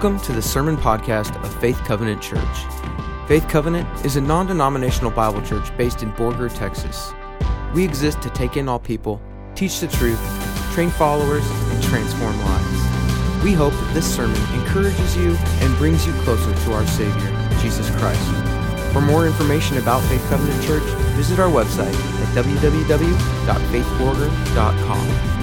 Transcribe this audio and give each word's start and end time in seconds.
Welcome 0.00 0.20
to 0.26 0.32
the 0.32 0.40
Sermon 0.40 0.76
Podcast 0.76 1.34
of 1.42 1.52
Faith 1.60 1.78
Covenant 1.78 2.22
Church. 2.22 2.58
Faith 3.26 3.48
Covenant 3.48 3.88
is 4.06 4.14
a 4.14 4.20
non 4.20 4.46
denominational 4.46 5.10
Bible 5.10 5.42
church 5.42 5.76
based 5.76 6.04
in 6.04 6.12
Borger, 6.12 6.56
Texas. 6.56 7.12
We 7.74 7.82
exist 7.82 8.22
to 8.22 8.30
take 8.30 8.56
in 8.56 8.68
all 8.68 8.78
people, 8.78 9.20
teach 9.56 9.80
the 9.80 9.88
truth, 9.88 10.20
train 10.72 10.90
followers, 10.90 11.42
and 11.50 11.82
transform 11.82 12.38
lives. 12.42 13.42
We 13.42 13.54
hope 13.54 13.72
that 13.72 13.92
this 13.92 14.06
sermon 14.14 14.40
encourages 14.60 15.16
you 15.16 15.34
and 15.36 15.76
brings 15.78 16.06
you 16.06 16.12
closer 16.22 16.54
to 16.54 16.72
our 16.74 16.86
Savior, 16.86 17.36
Jesus 17.60 17.90
Christ. 17.96 18.22
For 18.92 19.00
more 19.00 19.26
information 19.26 19.78
about 19.78 20.00
Faith 20.02 20.24
Covenant 20.28 20.62
Church, 20.62 20.84
visit 21.16 21.40
our 21.40 21.50
website 21.50 21.92
at 22.22 22.44
www.faithborger.com. 22.44 25.37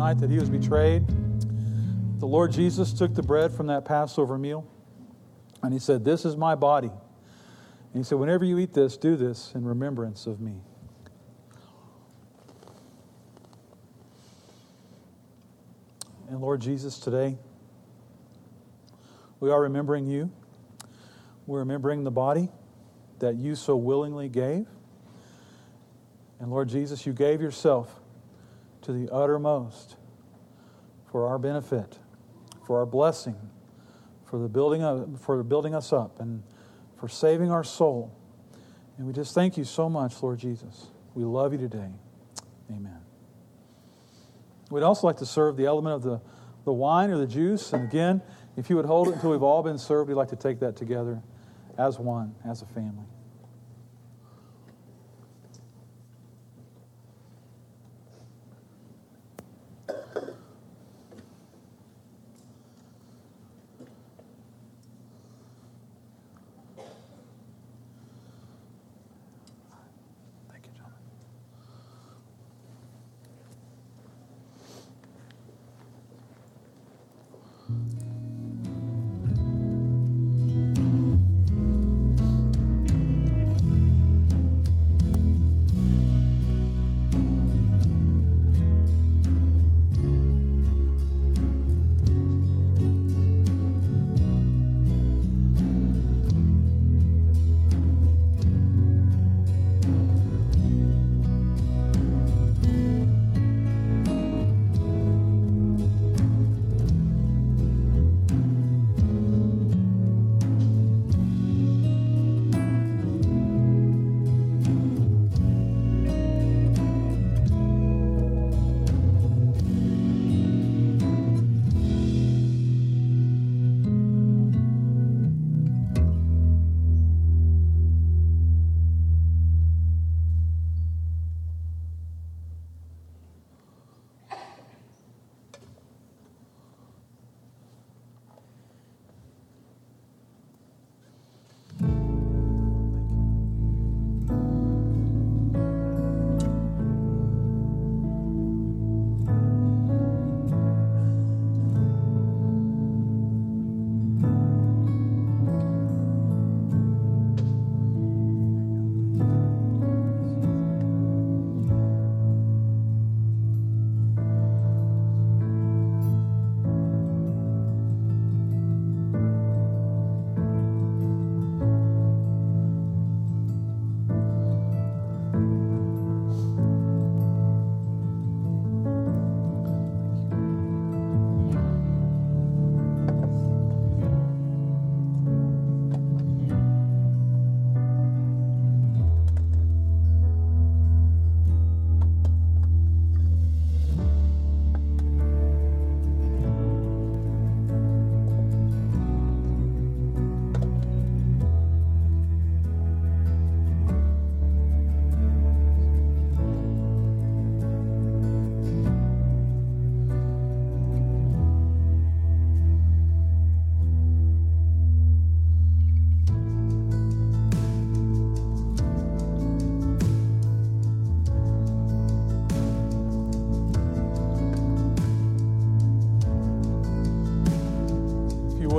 night 0.00 0.18
that 0.18 0.30
he 0.30 0.38
was 0.38 0.48
betrayed, 0.48 1.06
the 2.18 2.26
Lord 2.26 2.52
Jesus 2.52 2.92
took 2.92 3.14
the 3.14 3.22
bread 3.22 3.52
from 3.52 3.66
that 3.66 3.84
Passover 3.84 4.38
meal 4.38 4.66
and 5.62 5.72
he 5.72 5.78
said, 5.78 6.04
This 6.04 6.24
is 6.24 6.36
my 6.36 6.54
body. 6.54 6.88
And 6.88 8.02
he 8.02 8.02
said, 8.02 8.18
Whenever 8.18 8.44
you 8.44 8.58
eat 8.58 8.72
this, 8.72 8.96
do 8.96 9.16
this 9.16 9.52
in 9.54 9.64
remembrance 9.64 10.26
of 10.26 10.40
me. 10.40 10.54
And 16.30 16.40
Lord 16.40 16.60
Jesus, 16.60 16.98
today, 16.98 17.36
we 19.40 19.50
are 19.50 19.60
remembering 19.60 20.06
you. 20.06 20.32
We're 21.46 21.58
remembering 21.58 22.04
the 22.04 22.10
body 22.10 22.48
that 23.18 23.34
you 23.36 23.54
so 23.54 23.76
willingly 23.76 24.28
gave. 24.28 24.66
And 26.38 26.50
Lord 26.50 26.68
Jesus, 26.68 27.04
you 27.04 27.12
gave 27.12 27.42
yourself 27.42 27.99
to 28.82 28.92
the 28.92 29.12
uttermost 29.12 29.96
for 31.10 31.26
our 31.26 31.38
benefit, 31.38 31.98
for 32.66 32.78
our 32.78 32.86
blessing, 32.86 33.36
for 34.24 34.38
the 34.38 34.48
building 34.48 34.82
of, 34.82 35.20
for 35.20 35.42
building 35.42 35.74
us 35.74 35.92
up 35.92 36.20
and 36.20 36.42
for 36.98 37.08
saving 37.08 37.50
our 37.50 37.64
soul. 37.64 38.14
And 38.96 39.06
we 39.06 39.12
just 39.12 39.34
thank 39.34 39.56
you 39.56 39.64
so 39.64 39.88
much, 39.88 40.22
Lord 40.22 40.38
Jesus. 40.38 40.88
We 41.14 41.24
love 41.24 41.52
you 41.52 41.58
today. 41.58 41.90
Amen. 42.70 42.98
We'd 44.70 44.84
also 44.84 45.06
like 45.06 45.16
to 45.16 45.26
serve 45.26 45.56
the 45.56 45.66
element 45.66 45.96
of 45.96 46.02
the, 46.02 46.20
the 46.64 46.72
wine 46.72 47.10
or 47.10 47.18
the 47.18 47.26
juice. 47.26 47.72
And 47.72 47.88
again, 47.88 48.22
if 48.56 48.70
you 48.70 48.76
would 48.76 48.84
hold 48.84 49.08
it 49.08 49.14
until 49.14 49.30
we've 49.30 49.42
all 49.42 49.62
been 49.62 49.78
served, 49.78 50.08
we'd 50.08 50.14
like 50.14 50.28
to 50.28 50.36
take 50.36 50.60
that 50.60 50.76
together 50.76 51.22
as 51.76 51.98
one, 51.98 52.34
as 52.44 52.62
a 52.62 52.66
family. 52.66 53.06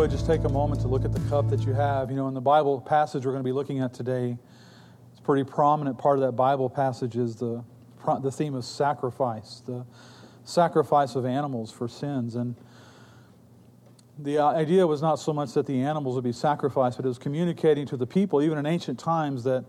Just 0.08 0.26
take 0.26 0.44
a 0.44 0.50
moment 0.50 0.82
to 0.82 0.88
look 0.88 1.06
at 1.06 1.14
the 1.14 1.20
cup 1.30 1.50
that 1.50 1.62
you 1.62 1.74
have. 1.74 2.10
You 2.10 2.16
know, 2.16 2.28
in 2.28 2.34
the 2.34 2.42
Bible 2.42 2.82
passage 2.82 3.26
we're 3.26 3.32
going 3.32 3.44
to 3.44 3.48
be 3.48 3.52
looking 3.52 3.80
at 3.80 3.94
today, 3.94 4.38
it's 5.12 5.20
It's 5.22 5.28
a 5.28 5.28
pretty 5.28 5.44
prominent 5.44 6.00
part 6.00 6.18
of 6.18 6.24
that 6.24 6.32
Bible 6.32 6.68
passage 6.68 7.16
is 7.16 7.36
the, 7.36 7.64
the 8.24 8.32
theme 8.32 8.56
of 8.56 8.66
sacrifice, 8.66 9.62
the 9.68 9.86
sacrifice 10.44 11.14
of 11.14 11.28
animals 11.28 11.72
for 11.72 11.88
sins. 11.88 12.34
And 12.34 12.56
the 14.18 14.40
uh, 14.40 14.48
idea 14.48 14.88
was 14.88 15.00
not 15.00 15.20
so 15.20 15.32
much 15.32 15.54
that 15.54 15.68
the 15.68 15.80
animals 15.80 16.16
would 16.16 16.24
be 16.24 16.32
sacrificed, 16.32 16.98
but 16.98 17.06
it 17.06 17.08
was 17.08 17.20
communicating 17.20 17.86
to 17.86 17.98
the 17.98 18.08
people, 18.08 18.42
even 18.42 18.58
in 18.58 18.66
ancient 18.66 18.98
times, 18.98 19.44
that 19.44 19.64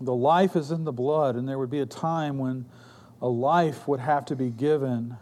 the 0.00 0.14
life 0.14 0.56
is 0.56 0.70
in 0.70 0.84
the 0.84 0.92
blood, 0.92 1.36
and 1.36 1.46
there 1.46 1.58
would 1.58 1.70
be 1.70 1.80
a 1.80 1.86
time 1.86 2.38
when 2.38 2.64
a 3.20 3.28
life 3.28 3.86
would 3.86 4.00
have 4.00 4.24
to 4.24 4.34
be 4.34 4.48
given 4.48 5.18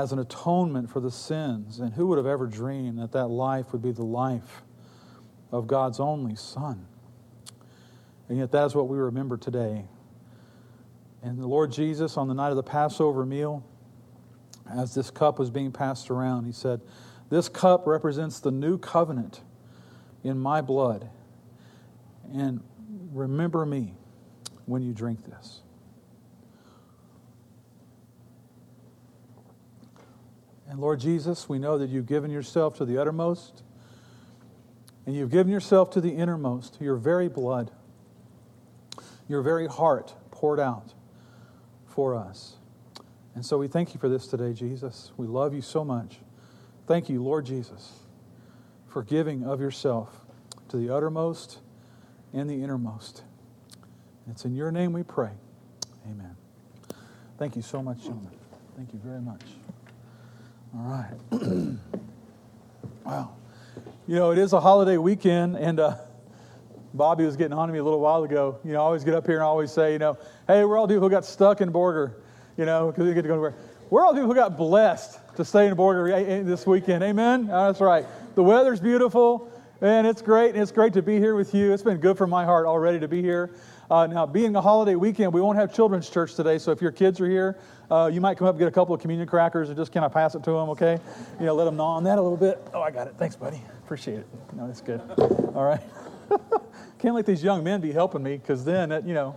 as 0.00 0.12
an 0.12 0.18
atonement 0.18 0.90
for 0.90 1.00
the 1.00 1.10
sins. 1.10 1.78
And 1.78 1.92
who 1.92 2.06
would 2.08 2.18
have 2.18 2.26
ever 2.26 2.46
dreamed 2.46 2.98
that 2.98 3.12
that 3.12 3.28
life 3.28 3.72
would 3.72 3.82
be 3.82 3.92
the 3.92 4.04
life 4.04 4.62
of 5.52 5.66
God's 5.66 6.00
only 6.00 6.36
Son? 6.36 6.86
And 8.28 8.38
yet, 8.38 8.50
that 8.52 8.64
is 8.64 8.74
what 8.74 8.88
we 8.88 8.96
remember 8.96 9.36
today. 9.36 9.84
And 11.22 11.38
the 11.38 11.46
Lord 11.46 11.70
Jesus, 11.70 12.16
on 12.16 12.28
the 12.28 12.34
night 12.34 12.50
of 12.50 12.56
the 12.56 12.62
Passover 12.62 13.26
meal, 13.26 13.62
as 14.72 14.94
this 14.94 15.10
cup 15.10 15.38
was 15.38 15.50
being 15.50 15.72
passed 15.72 16.10
around, 16.10 16.44
he 16.44 16.52
said, 16.52 16.80
This 17.28 17.48
cup 17.48 17.86
represents 17.86 18.40
the 18.40 18.52
new 18.52 18.78
covenant 18.78 19.42
in 20.24 20.38
my 20.38 20.60
blood. 20.60 21.10
And 22.32 22.62
remember 23.12 23.66
me 23.66 23.94
when 24.66 24.82
you 24.82 24.92
drink 24.92 25.24
this. 25.26 25.59
And 30.70 30.78
Lord 30.78 31.00
Jesus, 31.00 31.48
we 31.48 31.58
know 31.58 31.78
that 31.78 31.90
you've 31.90 32.06
given 32.06 32.30
yourself 32.30 32.76
to 32.76 32.84
the 32.84 32.96
uttermost, 32.96 33.64
and 35.04 35.16
you've 35.16 35.30
given 35.30 35.52
yourself 35.52 35.90
to 35.90 36.00
the 36.00 36.10
innermost, 36.10 36.78
your 36.80 36.94
very 36.94 37.28
blood, 37.28 37.72
your 39.28 39.42
very 39.42 39.66
heart 39.66 40.14
poured 40.30 40.60
out 40.60 40.94
for 41.86 42.14
us. 42.14 42.54
And 43.34 43.44
so 43.44 43.58
we 43.58 43.66
thank 43.66 43.94
you 43.94 44.00
for 44.00 44.08
this 44.08 44.28
today, 44.28 44.52
Jesus. 44.52 45.10
We 45.16 45.26
love 45.26 45.54
you 45.54 45.62
so 45.62 45.84
much. 45.84 46.18
Thank 46.86 47.08
you, 47.08 47.20
Lord 47.20 47.46
Jesus, 47.46 47.98
for 48.86 49.02
giving 49.02 49.44
of 49.44 49.60
yourself 49.60 50.24
to 50.68 50.76
the 50.76 50.94
uttermost 50.94 51.58
and 52.32 52.48
the 52.48 52.62
innermost. 52.62 53.24
It's 54.30 54.44
in 54.44 54.54
your 54.54 54.70
name 54.70 54.92
we 54.92 55.02
pray. 55.02 55.32
Amen. 56.06 56.36
Thank 57.38 57.56
you 57.56 57.62
so 57.62 57.82
much, 57.82 58.02
gentlemen. 58.02 58.30
Thank 58.76 58.92
you 58.92 59.00
very 59.02 59.20
much. 59.20 59.42
All 60.72 60.84
right. 60.84 61.14
wow. 63.04 63.34
You 64.06 64.14
know, 64.14 64.30
it 64.30 64.38
is 64.38 64.52
a 64.52 64.60
holiday 64.60 64.98
weekend, 64.98 65.56
and 65.56 65.80
uh, 65.80 65.96
Bobby 66.94 67.24
was 67.24 67.36
getting 67.36 67.54
on 67.54 67.66
to 67.66 67.72
me 67.72 67.80
a 67.80 67.84
little 67.84 67.98
while 67.98 68.22
ago. 68.22 68.58
You 68.64 68.72
know, 68.72 68.78
I 68.78 68.82
always 68.82 69.02
get 69.02 69.14
up 69.14 69.26
here 69.26 69.36
and 69.36 69.42
I 69.42 69.46
always 69.46 69.72
say, 69.72 69.92
you 69.92 69.98
know, 69.98 70.16
hey, 70.46 70.64
we're 70.64 70.78
all 70.78 70.86
people 70.86 71.02
who 71.02 71.10
got 71.10 71.24
stuck 71.24 71.60
in 71.60 71.72
Borger, 71.72 72.14
you 72.56 72.66
know, 72.66 72.86
because 72.86 73.06
we 73.06 73.14
get 73.14 73.22
to 73.22 73.28
go 73.28 73.34
to 73.34 73.40
work. 73.40 73.54
We're 73.90 74.04
all 74.04 74.12
people 74.12 74.28
who 74.28 74.34
got 74.34 74.56
blessed 74.56 75.18
to 75.36 75.44
stay 75.44 75.66
in 75.66 75.74
Borger 75.74 76.12
eh, 76.12 76.22
eh, 76.22 76.42
this 76.42 76.66
weekend. 76.66 77.02
Amen? 77.02 77.48
Oh, 77.50 77.66
that's 77.66 77.80
right. 77.80 78.06
The 78.36 78.42
weather's 78.42 78.80
beautiful. 78.80 79.50
And 79.80 80.06
it's 80.06 80.22
great. 80.22 80.54
And 80.54 80.62
it's 80.62 80.72
great 80.72 80.92
to 80.92 81.02
be 81.02 81.18
here 81.18 81.34
with 81.34 81.52
you. 81.52 81.72
It's 81.72 81.82
been 81.82 81.98
good 81.98 82.16
for 82.16 82.26
my 82.26 82.44
heart 82.44 82.66
already 82.66 83.00
to 83.00 83.08
be 83.08 83.22
here. 83.22 83.50
Uh, 83.90 84.06
now, 84.06 84.24
being 84.24 84.54
a 84.54 84.60
holiday 84.60 84.94
weekend, 84.94 85.32
we 85.32 85.40
won't 85.40 85.58
have 85.58 85.74
children's 85.74 86.08
church 86.08 86.36
today. 86.36 86.58
So 86.58 86.70
if 86.70 86.80
your 86.80 86.92
kids 86.92 87.20
are 87.20 87.28
here, 87.28 87.58
uh, 87.90 88.08
you 88.12 88.20
might 88.20 88.38
come 88.38 88.46
up 88.46 88.54
and 88.54 88.60
get 88.60 88.68
a 88.68 88.70
couple 88.70 88.94
of 88.94 89.00
communion 89.00 89.26
crackers 89.26 89.68
and 89.68 89.76
just 89.76 89.90
kind 89.90 90.06
of 90.06 90.12
pass 90.12 90.36
it 90.36 90.44
to 90.44 90.52
them, 90.52 90.70
okay? 90.70 91.00
You 91.40 91.46
know, 91.46 91.54
let 91.56 91.64
them 91.64 91.76
gnaw 91.76 91.96
on 91.96 92.04
that 92.04 92.16
a 92.16 92.22
little 92.22 92.36
bit. 92.36 92.64
Oh, 92.72 92.82
I 92.82 92.92
got 92.92 93.08
it. 93.08 93.14
Thanks, 93.18 93.34
buddy. 93.34 93.60
Appreciate 93.82 94.20
it. 94.20 94.26
No, 94.52 94.68
that's 94.68 94.80
good. 94.80 95.00
All 95.56 95.64
right. 95.64 95.80
Can't 97.00 97.16
let 97.16 97.26
these 97.26 97.42
young 97.42 97.64
men 97.64 97.80
be 97.80 97.90
helping 97.90 98.22
me 98.22 98.36
because 98.36 98.64
then, 98.64 98.92
it, 98.92 99.04
you 99.04 99.12
know, 99.12 99.34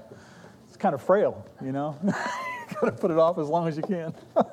it's 0.67 0.77
kind 0.77 0.93
of 0.93 1.01
frail, 1.01 1.43
you 1.63 1.71
know? 1.71 1.97
got 2.79 2.85
to 2.85 2.91
put 2.91 3.09
it 3.09 3.17
off 3.17 3.39
as 3.39 3.47
long 3.47 3.67
as 3.67 3.75
you 3.75 3.83
can. 3.83 4.13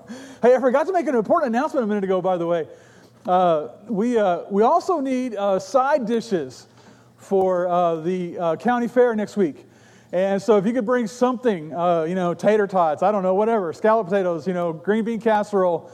hey, 0.42 0.54
I 0.54 0.60
forgot 0.60 0.86
to 0.86 0.94
make 0.94 1.08
an 1.08 1.14
important 1.14 1.54
announcement 1.54 1.84
a 1.84 1.86
minute 1.86 2.04
ago, 2.04 2.22
by 2.22 2.38
the 2.38 2.46
way. 2.46 2.66
Uh, 3.26 3.68
we, 3.86 4.18
uh, 4.18 4.44
we 4.50 4.62
also 4.62 5.00
need 5.00 5.34
uh, 5.34 5.58
side 5.58 6.06
dishes 6.06 6.68
for 7.18 7.68
uh, 7.68 7.96
the 7.96 8.38
uh, 8.38 8.56
county 8.56 8.88
fair 8.88 9.14
next 9.14 9.36
week. 9.36 9.66
And 10.12 10.42
so 10.42 10.56
if 10.56 10.66
you 10.66 10.72
could 10.72 10.86
bring 10.86 11.06
something, 11.06 11.72
uh, 11.72 12.02
you 12.02 12.16
know, 12.16 12.34
tater 12.34 12.66
tots, 12.66 13.02
I 13.02 13.12
don't 13.12 13.22
know, 13.22 13.34
whatever, 13.34 13.72
scallop 13.72 14.08
potatoes, 14.08 14.46
you 14.46 14.54
know, 14.54 14.72
green 14.72 15.04
bean 15.04 15.20
casserole, 15.20 15.90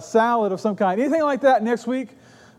salad 0.00 0.52
of 0.52 0.60
some 0.60 0.76
kind, 0.76 1.00
anything 1.00 1.22
like 1.22 1.40
that 1.40 1.62
next 1.62 1.86
week, 1.86 2.10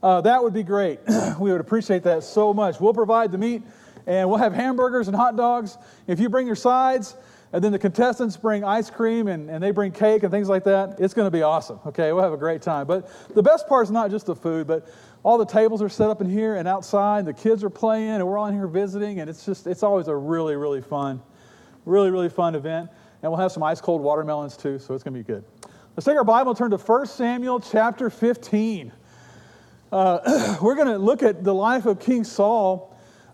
that 0.02 0.44
would 0.44 0.54
be 0.54 0.64
great. 0.64 1.00
we 1.40 1.52
would 1.52 1.62
appreciate 1.62 2.04
that 2.04 2.24
so 2.24 2.54
much. 2.54 2.82
We'll 2.82 2.94
provide 2.94 3.32
the 3.32 3.38
meat 3.38 3.64
and 4.08 4.28
we'll 4.28 4.40
have 4.40 4.54
hamburgers 4.54 5.08
and 5.08 5.16
hot 5.16 5.38
dogs. 5.38 5.78
If 6.08 6.20
you 6.20 6.30
bring 6.30 6.48
your 6.48 6.56
sides, 6.56 7.16
and 7.52 7.64
then 7.64 7.72
the 7.72 7.80
contestants 7.80 8.38
bring 8.38 8.64
ice 8.64 8.92
cream 8.92 9.28
and, 9.28 9.50
and 9.50 9.64
they 9.64 9.72
bring 9.72 9.92
cake 9.92 10.22
and 10.22 10.32
things 10.32 10.50
like 10.50 10.64
that. 10.66 11.00
It's 11.00 11.16
going 11.16 11.26
to 11.26 11.32
be 11.32 11.42
awesome. 11.42 11.80
Okay, 11.88 12.12
we'll 12.12 12.24
have 12.24 12.34
a 12.34 12.38
great 12.38 12.62
time. 12.62 12.86
But 12.86 13.10
the 13.34 13.42
best 13.42 13.68
part 13.68 13.88
is 13.88 13.92
not 13.92 14.12
just 14.12 14.28
the 14.28 14.36
food, 14.36 14.68
but 14.68 14.88
all 15.24 15.38
the 15.38 15.46
tables 15.46 15.82
are 15.82 15.90
set 15.90 16.10
up 16.10 16.22
in 16.22 16.30
here 16.30 16.56
and 16.56 16.68
outside. 16.68 17.26
The 17.26 17.34
kids 17.34 17.64
are 17.64 17.70
playing 17.70 18.10
and 18.10 18.28
we're 18.28 18.38
on 18.38 18.54
here 18.54 18.68
visiting. 18.68 19.20
And 19.20 19.30
it's 19.30 19.46
just, 19.46 19.66
it's 19.66 19.82
always 19.82 20.08
a 20.08 20.16
really, 20.16 20.56
really 20.56 20.82
fun, 20.82 21.22
really, 21.86 22.12
really 22.12 22.30
fun 22.30 22.54
event. 22.54 22.92
And 23.24 23.32
we'll 23.32 23.42
have 23.42 23.52
some 23.52 23.64
ice 23.64 23.82
cold 23.82 24.02
watermelons 24.02 24.56
too, 24.56 24.78
so 24.78 24.94
it's 24.94 25.04
going 25.04 25.16
to 25.16 25.20
be 25.20 25.24
good. 25.24 25.44
Let's 25.96 26.06
take 26.06 26.18
our 26.18 26.24
Bible 26.24 26.52
and 26.52 26.58
turn 26.58 26.72
to 26.72 26.78
1 26.78 27.08
Samuel 27.08 27.60
chapter 27.60 28.12
15. 28.12 28.94
Uh, 29.92 30.58
we're 30.62 30.76
going 30.76 30.88
to 30.88 31.00
look 31.00 31.24
at 31.24 31.44
the 31.44 31.54
life 31.54 31.88
of 31.88 32.00
King 32.00 32.24
Saul 32.24 32.89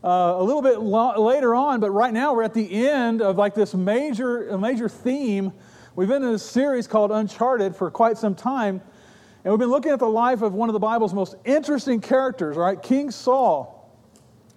uh, 0.05 0.35
a 0.37 0.43
little 0.43 0.61
bit 0.61 0.79
lo- 0.81 1.19
later 1.19 1.55
on, 1.55 1.79
but 1.79 1.89
right 1.89 2.13
now 2.13 2.31
we're 2.35 2.43
at 2.43 2.53
the 2.53 2.87
end 2.87 3.23
of 3.23 3.37
like 3.37 3.55
this 3.55 3.73
major, 3.73 4.55
major 4.55 4.87
theme. 4.87 5.51
We've 5.95 6.07
been 6.07 6.21
in 6.21 6.31
this 6.31 6.47
series 6.47 6.85
called 6.85 7.09
Uncharted 7.11 7.75
for 7.75 7.89
quite 7.89 8.19
some 8.19 8.35
time, 8.35 8.81
and 9.43 9.51
we've 9.51 9.59
been 9.59 9.71
looking 9.71 9.91
at 9.91 9.97
the 9.97 10.07
life 10.07 10.43
of 10.43 10.53
one 10.53 10.69
of 10.69 10.73
the 10.73 10.79
Bible's 10.79 11.11
most 11.11 11.33
interesting 11.43 12.01
characters, 12.01 12.55
right? 12.55 12.79
King 12.79 13.09
Saul. 13.09 13.89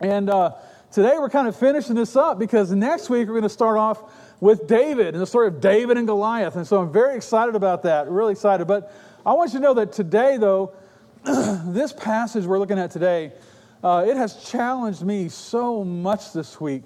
And 0.01 0.29
uh, 0.29 0.57
today 0.93 1.15
we're 1.19 1.31
kind 1.31 1.49
of 1.49 1.57
finishing 1.57 1.95
this 1.95 2.15
up 2.15 2.39
because 2.39 2.71
next 2.71 3.09
week 3.09 3.27
we're 3.27 3.33
going 3.33 3.43
to 3.45 3.49
start 3.49 3.79
off 3.79 4.13
with 4.41 4.67
David 4.69 5.15
and 5.15 5.23
the 5.23 5.27
story 5.27 5.49
of 5.49 5.63
David 5.63 5.97
and 5.97 6.07
Goliath. 6.07 6.57
And 6.57 6.67
so 6.67 6.83
I'm 6.83 6.93
very 6.93 7.17
excited 7.17 7.55
about 7.55 7.85
that, 7.85 8.07
really 8.11 8.33
excited. 8.33 8.67
But 8.67 8.93
I 9.25 9.33
want 9.33 9.55
you 9.55 9.61
to 9.61 9.63
know 9.63 9.75
that 9.75 9.93
today, 9.93 10.37
though, 10.37 10.75
this 11.25 11.95
passage 11.95 12.45
we're 12.45 12.59
looking 12.59 12.79
at 12.79 12.91
today 12.91 13.33
uh, 13.83 14.05
it 14.09 14.17
has 14.17 14.45
challenged 14.45 15.03
me 15.03 15.29
so 15.29 15.85
much 15.85 16.33
this 16.33 16.61
week 16.61 16.85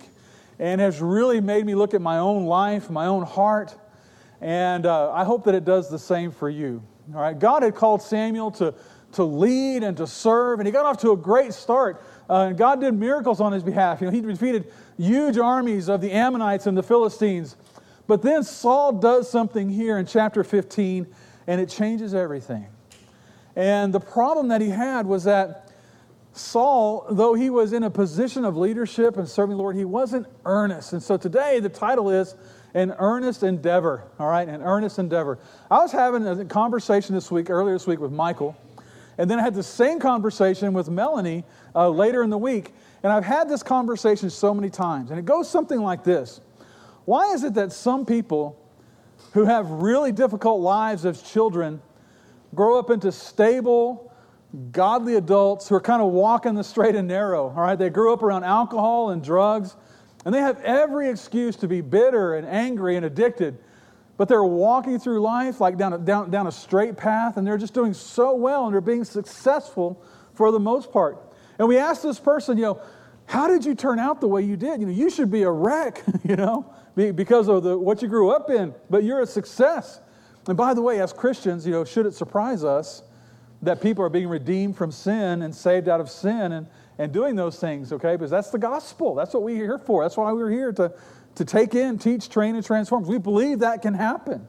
and 0.59 0.81
has 0.81 1.01
really 1.01 1.41
made 1.41 1.65
me 1.65 1.75
look 1.75 1.95
at 1.95 2.03
my 2.03 2.19
own 2.19 2.45
life, 2.45 2.91
my 2.91 3.07
own 3.07 3.25
heart, 3.25 3.75
and 4.41 4.87
uh, 4.87 5.11
I 5.13 5.25
hope 5.25 5.45
that 5.45 5.55
it 5.55 5.65
does 5.65 5.89
the 5.89 5.99
same 5.99 6.31
for 6.31 6.51
you. 6.51 6.83
All 7.15 7.21
right, 7.21 7.39
God 7.39 7.63
had 7.63 7.75
called 7.75 8.03
Samuel 8.03 8.51
to, 8.53 8.75
to 9.13 9.25
lead 9.25 9.83
and 9.83 9.97
to 9.97 10.07
serve, 10.07 10.61
and 10.61 10.67
he 10.67 10.73
got 10.73 10.85
off 10.85 10.99
to 10.99 11.13
a 11.13 11.17
great 11.17 11.55
start. 11.55 12.03
Uh, 12.29 12.47
and 12.49 12.59
God 12.59 12.81
did 12.81 12.93
miracles 12.95 13.41
on 13.41 13.53
his 13.53 13.63
behalf. 13.63 14.01
You 14.01 14.07
know, 14.07 14.13
he 14.13 14.21
defeated 14.21 14.71
huge 14.99 15.39
armies 15.39 15.89
of 15.89 16.01
the 16.01 16.13
Ammonites 16.13 16.67
and 16.67 16.77
the 16.77 16.83
Philistines. 16.83 17.57
But 18.07 18.23
then 18.23 18.43
Saul 18.43 18.93
does 18.93 19.31
something 19.31 19.69
here 19.71 19.99
in 19.99 20.07
chapter 20.07 20.45
15, 20.45 21.07
and 21.47 21.61
it 21.61 21.69
changes 21.69 22.15
everything. 22.15 22.67
And 23.57 23.93
the 23.93 24.01
problem 24.01 24.49
that 24.49 24.61
he 24.61 24.71
had 24.71 25.07
was 25.07 25.25
that 25.25 25.72
Saul, 26.35 27.07
though 27.11 27.35
he 27.35 27.51
was 27.51 27.73
in 27.73 27.83
a 27.83 27.91
position 27.91 28.45
of 28.45 28.57
leadership 28.57 29.17
and 29.17 29.29
serving 29.29 29.57
the 29.57 29.63
Lord, 29.63 29.77
he 29.77 29.85
wasn't 29.85 30.27
earnest. 30.45 30.95
And 30.95 31.03
so 31.03 31.17
today 31.17 31.61
the 31.61 31.69
title 31.69 32.11
is 32.11 32.35
An 32.73 32.95
Earnest 32.99 33.43
Endeavor. 33.43 34.05
All 34.19 34.29
right, 34.29 34.49
An 34.49 34.63
Earnest 34.63 34.99
Endeavor. 34.99 35.39
I 35.71 35.79
was 35.79 35.93
having 35.93 36.27
a 36.27 36.45
conversation 36.47 37.15
this 37.15 37.31
week, 37.31 37.51
earlier 37.51 37.75
this 37.75 37.87
week, 37.87 38.01
with 38.01 38.13
Michael. 38.13 38.57
And 39.19 39.31
then 39.31 39.39
I 39.39 39.43
had 39.43 39.55
the 39.55 39.63
same 39.63 40.01
conversation 40.01 40.73
with 40.73 40.89
Melanie 40.89 41.45
uh, 41.75 41.91
later 41.91 42.23
in 42.23 42.31
the 42.31 42.39
week. 42.39 42.73
And 43.03 43.13
I've 43.13 43.25
had 43.25 43.49
this 43.49 43.63
conversation 43.63 44.31
so 44.31 44.55
many 44.55 44.71
times. 44.71 45.11
And 45.11 45.19
it 45.19 45.27
goes 45.27 45.51
something 45.51 45.81
like 45.81 46.03
this 46.03 46.41
Why 47.05 47.33
is 47.35 47.45
it 47.45 47.55
that 47.55 47.73
some 47.73 48.07
people 48.07 48.59
who 49.35 49.45
have 49.45 49.69
really 49.69 50.13
difficult 50.13 50.61
lives 50.61 51.05
as 51.05 51.23
children 51.23 51.81
grow 52.55 52.79
up 52.79 52.91
into 52.91 53.13
stable, 53.13 54.12
godly 54.71 55.17
adults 55.17 55.69
who 55.69 55.75
are 55.75 55.81
kind 55.81 56.03
of 56.03 56.13
walking 56.13 56.55
the 56.55 56.65
straight 56.65 56.95
and 56.95 57.09
narrow. 57.09 57.49
All 57.49 57.63
right, 57.63 57.79
they 57.79 57.91
grew 57.91 58.13
up 58.13 58.23
around 58.23 58.45
alcohol 58.45 59.11
and 59.11 59.23
drugs, 59.23 59.77
and 60.25 60.35
they 60.35 60.41
have 60.41 60.61
every 60.61 61.09
excuse 61.09 61.57
to 61.57 61.69
be 61.69 61.81
bitter 61.81 62.35
and 62.35 62.47
angry 62.47 62.97
and 62.97 63.07
addicted. 63.07 63.59
But 64.19 64.29
they're 64.29 64.45
walking 64.45 64.99
through 64.99 65.21
life 65.21 65.61
like 65.61 65.79
down 65.79 65.95
a, 65.95 65.99
down, 65.99 66.31
down 66.31 66.47
a 66.47 66.53
straight 66.53 66.97
path, 66.97 67.39
and 67.39 67.47
they're 67.47 67.59
just 67.59 67.75
doing 67.75 67.95
so 67.95 68.35
well, 68.35 68.67
and 68.67 68.75
they're 68.75 68.81
being 68.81 69.05
successful 69.05 70.03
for 70.35 70.53
the 70.53 70.61
most 70.61 70.93
part. 70.93 71.19
And 71.59 71.67
we 71.67 71.79
asked 71.79 72.03
this 72.03 72.21
person, 72.21 72.59
you 72.59 72.65
know, 72.65 72.81
how 73.27 73.49
did 73.49 73.65
you 73.65 73.75
turn 73.75 73.99
out 73.99 74.21
the 74.21 74.29
way 74.29 74.43
you 74.43 74.57
did? 74.57 74.81
You 74.81 74.87
know, 74.87 74.93
you 74.93 75.09
should 75.09 75.31
be 75.31 75.43
a 75.43 75.51
wreck, 75.51 76.03
you 76.25 76.37
know, 76.37 76.73
because 76.95 77.49
of 77.49 77.63
the, 77.63 77.79
what 77.79 78.03
you 78.03 78.09
grew 78.09 78.31
up 78.31 78.51
in, 78.51 78.75
but 78.91 79.05
you're 79.05 79.21
a 79.21 79.27
success. 79.27 80.01
And 80.47 80.57
by 80.57 80.75
the 80.75 80.83
way, 80.83 81.01
as 81.01 81.13
Christians, 81.13 81.67
you 81.67 81.73
know, 81.73 81.85
should 81.85 82.05
it 82.05 82.15
surprise 82.15 82.65
us, 82.65 83.03
that 83.63 83.81
people 83.81 84.05
are 84.05 84.09
being 84.09 84.29
redeemed 84.29 84.77
from 84.77 84.91
sin 84.91 85.43
and 85.43 85.55
saved 85.55 85.89
out 85.89 86.01
of 86.01 86.11
sin 86.11 86.53
and, 86.53 86.67
and 86.99 87.13
doing 87.13 87.37
those 87.37 87.59
things, 87.59 87.93
okay? 87.93 88.17
Because 88.17 88.31
that's 88.31 88.51
the 88.51 88.59
gospel. 88.59 89.15
That's 89.15 89.33
what 89.33 89.45
we're 89.45 89.57
here 89.57 89.79
for. 89.79 90.03
That's 90.03 90.17
why 90.17 90.33
we're 90.33 90.51
here 90.51 90.73
to, 90.73 90.93
to 91.37 91.45
take 91.45 91.75
in, 91.75 91.99
teach, 91.99 92.29
train, 92.29 92.57
and 92.57 92.65
transform. 92.65 93.05
We 93.05 93.19
believe 93.19 93.61
that 93.61 93.81
can 93.81 93.95
happen. 93.95 94.47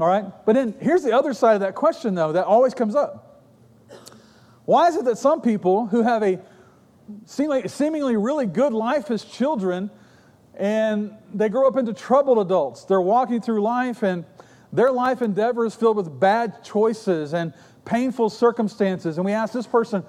All 0.00 0.06
right? 0.06 0.24
But 0.46 0.54
then 0.54 0.74
here's 0.80 1.02
the 1.02 1.12
other 1.12 1.34
side 1.34 1.54
of 1.54 1.60
that 1.60 1.74
question, 1.74 2.14
though, 2.14 2.32
that 2.32 2.46
always 2.46 2.72
comes 2.72 2.94
up. 2.94 3.42
Why 4.64 4.88
is 4.88 4.96
it 4.96 5.04
that 5.04 5.18
some 5.18 5.40
people 5.40 5.86
who 5.86 6.02
have 6.02 6.22
a 6.22 6.40
seemingly 7.26 8.16
really 8.16 8.46
good 8.46 8.72
life 8.72 9.10
as 9.10 9.24
children 9.24 9.90
and 10.54 11.14
they 11.32 11.48
grow 11.48 11.66
up 11.66 11.76
into 11.76 11.92
troubled 11.92 12.38
adults? 12.38 12.84
They're 12.84 13.00
walking 13.00 13.40
through 13.40 13.62
life 13.62 14.02
and 14.02 14.24
their 14.72 14.92
life 14.92 15.22
endeavor 15.22 15.64
is 15.64 15.74
filled 15.74 15.96
with 15.96 16.20
bad 16.20 16.62
choices 16.62 17.32
and 17.32 17.54
painful 17.88 18.28
circumstances. 18.28 19.16
And 19.16 19.24
we 19.24 19.32
ask 19.32 19.52
this 19.52 19.66
person, 19.66 20.04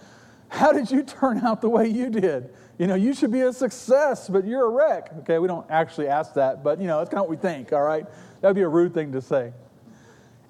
How 0.50 0.72
did 0.72 0.92
you 0.92 1.04
turn 1.04 1.40
out 1.40 1.62
the 1.62 1.70
way 1.70 1.88
you 1.88 2.10
did? 2.10 2.54
You 2.78 2.88
know, 2.88 2.96
you 2.96 3.14
should 3.14 3.32
be 3.32 3.42
a 3.42 3.54
success, 3.54 4.30
but 4.30 4.46
you're 4.46 4.66
a 4.66 4.70
wreck. 4.70 5.12
Okay, 5.20 5.40
we 5.40 5.48
don't 5.48 5.66
actually 5.70 6.08
ask 6.08 6.34
that, 6.36 6.64
but 6.64 6.80
you 6.80 6.88
know, 6.88 7.00
that's 7.00 7.10
kind 7.10 7.20
of 7.20 7.30
what 7.30 7.30
we 7.30 7.38
think, 7.38 7.74
all 7.74 7.82
right? 7.82 8.06
That'd 8.42 8.56
be 8.56 8.62
a 8.62 8.70
rude 8.70 8.94
thing 8.94 9.12
to 9.14 9.22
say. 9.22 9.54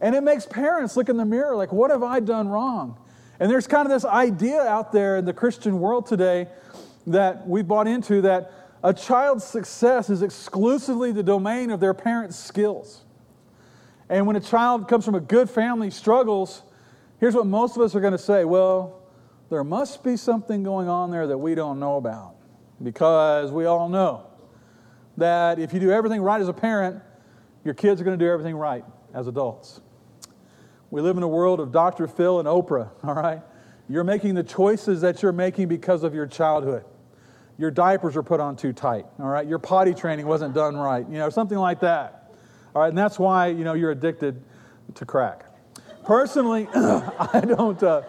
And 0.02 0.16
it 0.16 0.22
makes 0.22 0.46
parents 0.46 0.96
look 0.96 1.10
in 1.10 1.18
the 1.18 1.26
mirror 1.26 1.56
like, 1.56 1.72
what 1.72 1.92
have 1.92 2.04
I 2.04 2.20
done 2.20 2.48
wrong? 2.48 2.98
And 3.40 3.50
there's 3.50 3.68
kind 3.68 3.86
of 3.86 3.92
this 3.92 4.06
idea 4.06 4.62
out 4.62 4.92
there 4.92 5.18
in 5.18 5.26
the 5.26 5.34
Christian 5.34 5.80
world 5.80 6.06
today 6.06 6.48
that 7.08 7.48
we 7.48 7.62
bought 7.62 7.88
into 7.88 8.22
that 8.22 8.52
a 8.84 8.94
child's 8.94 9.44
success 9.44 10.10
is 10.10 10.22
exclusively 10.22 11.12
the 11.12 11.24
domain 11.24 11.72
of 11.72 11.80
their 11.80 11.94
parents' 11.94 12.38
skills. 12.38 13.04
And 14.08 14.26
when 14.26 14.36
a 14.36 14.42
child 14.42 14.88
comes 14.88 15.04
from 15.06 15.16
a 15.16 15.20
good 15.20 15.50
family, 15.50 15.90
struggles, 15.92 16.64
here's 17.20 17.36
what 17.36 17.46
most 17.46 17.76
of 17.76 17.82
us 17.82 17.96
are 17.96 18.00
going 18.00 18.14
to 18.14 18.18
say 18.18 18.46
well, 18.46 19.02
there 19.50 19.64
must 19.64 20.04
be 20.04 20.16
something 20.16 20.64
going 20.64 20.88
on 20.88 21.12
there 21.12 21.28
that 21.28 21.38
we 21.38 21.56
don't 21.56 21.80
know 21.80 21.98
about. 21.98 22.36
Because 22.82 23.52
we 23.52 23.66
all 23.66 23.90
know 23.90 24.28
that 25.18 25.60
if 25.60 25.74
you 25.74 25.80
do 25.80 25.92
everything 25.92 26.22
right 26.22 26.40
as 26.40 26.48
a 26.48 26.54
parent, 26.54 27.02
your 27.66 27.74
kids 27.74 28.00
are 28.00 28.04
going 28.04 28.18
to 28.18 28.24
do 28.24 28.32
everything 28.32 28.56
right 28.56 28.86
as 29.14 29.28
adults. 29.28 29.82
We 30.92 31.02
live 31.02 31.18
in 31.18 31.24
a 31.24 31.28
world 31.28 31.60
of 31.60 31.72
Dr. 31.72 32.08
Phil 32.08 32.40
and 32.40 32.48
Oprah, 32.48 32.90
all 33.04 33.16
right? 33.16 33.42
You're 33.90 34.04
making 34.04 34.36
the 34.36 34.44
choices 34.44 35.02
that 35.02 35.22
you're 35.22 35.32
making 35.32 35.68
because 35.68 36.04
of 36.04 36.14
your 36.14 36.28
childhood. 36.28 36.86
Your 37.58 37.72
diapers 37.72 38.16
are 38.16 38.24
put 38.24 38.40
on 38.40 38.56
too 38.56 38.72
tight, 38.72 39.06
all 39.20 39.28
right? 39.28 39.46
Your 39.46 39.60
potty 39.60 39.94
training 39.94 40.26
wasn't 40.26 40.54
done 40.54 40.78
right, 40.78 41.06
you 41.10 41.18
know, 41.18 41.30
something 41.30 41.58
like 41.58 41.82
that. 41.82 42.32
All 42.74 42.82
right, 42.82 42.90
and 42.90 42.98
that's 42.98 43.20
why, 43.20 43.48
you 43.48 43.64
know, 43.64 43.74
you're 43.74 43.92
addicted 43.92 44.42
to 44.96 45.06
crack. 45.06 45.49
Personally, 46.10 46.68
I 46.74 47.44
don't 47.48 47.84
uh, 47.84 48.02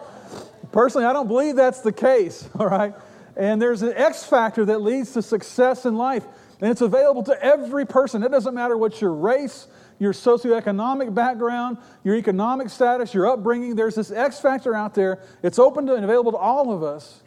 personally 0.71 1.05
I 1.05 1.13
don't 1.13 1.27
believe 1.27 1.55
that's 1.55 1.81
the 1.81 1.91
case, 1.91 2.49
all 2.59 2.65
right? 2.65 2.95
And 3.37 3.61
there's 3.61 3.83
an 3.83 3.93
X 3.93 4.23
factor 4.23 4.65
that 4.65 4.81
leads 4.81 5.13
to 5.13 5.21
success 5.21 5.85
in 5.85 5.95
life, 5.95 6.25
and 6.59 6.71
it's 6.71 6.81
available 6.81 7.21
to 7.21 7.39
every 7.43 7.85
person. 7.85 8.23
It 8.23 8.31
doesn't 8.31 8.55
matter 8.55 8.75
what 8.75 9.01
your 9.01 9.13
race, 9.13 9.67
your 9.99 10.13
socioeconomic 10.13 11.13
background, 11.13 11.77
your 12.03 12.15
economic 12.15 12.71
status, 12.71 13.13
your 13.13 13.27
upbringing. 13.27 13.75
There's 13.75 13.93
this 13.93 14.09
X 14.09 14.39
factor 14.39 14.73
out 14.75 14.95
there. 14.95 15.19
It's 15.43 15.59
open 15.59 15.85
to 15.85 15.93
and 15.93 16.03
available 16.03 16.31
to 16.31 16.39
all 16.39 16.73
of 16.73 16.81
us. 16.81 17.21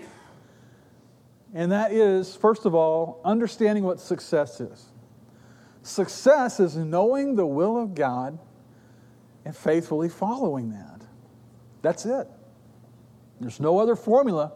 And 1.55 1.71
that 1.71 1.93
is, 1.93 2.35
first 2.35 2.67
of 2.67 2.75
all, 2.75 3.21
understanding 3.25 3.85
what 3.85 4.01
success 4.01 4.61
is. 4.61 4.87
Success 5.85 6.59
is 6.59 6.75
knowing 6.75 7.37
the 7.37 7.47
will 7.47 7.81
of 7.81 7.95
God 7.95 8.41
and 9.45 9.55
faithfully 9.55 10.09
following 10.09 10.71
that. 10.71 11.03
That's 11.83 12.07
it. 12.07 12.29
There's 13.41 13.61
no 13.61 13.79
other 13.79 13.97
formula 13.97 14.53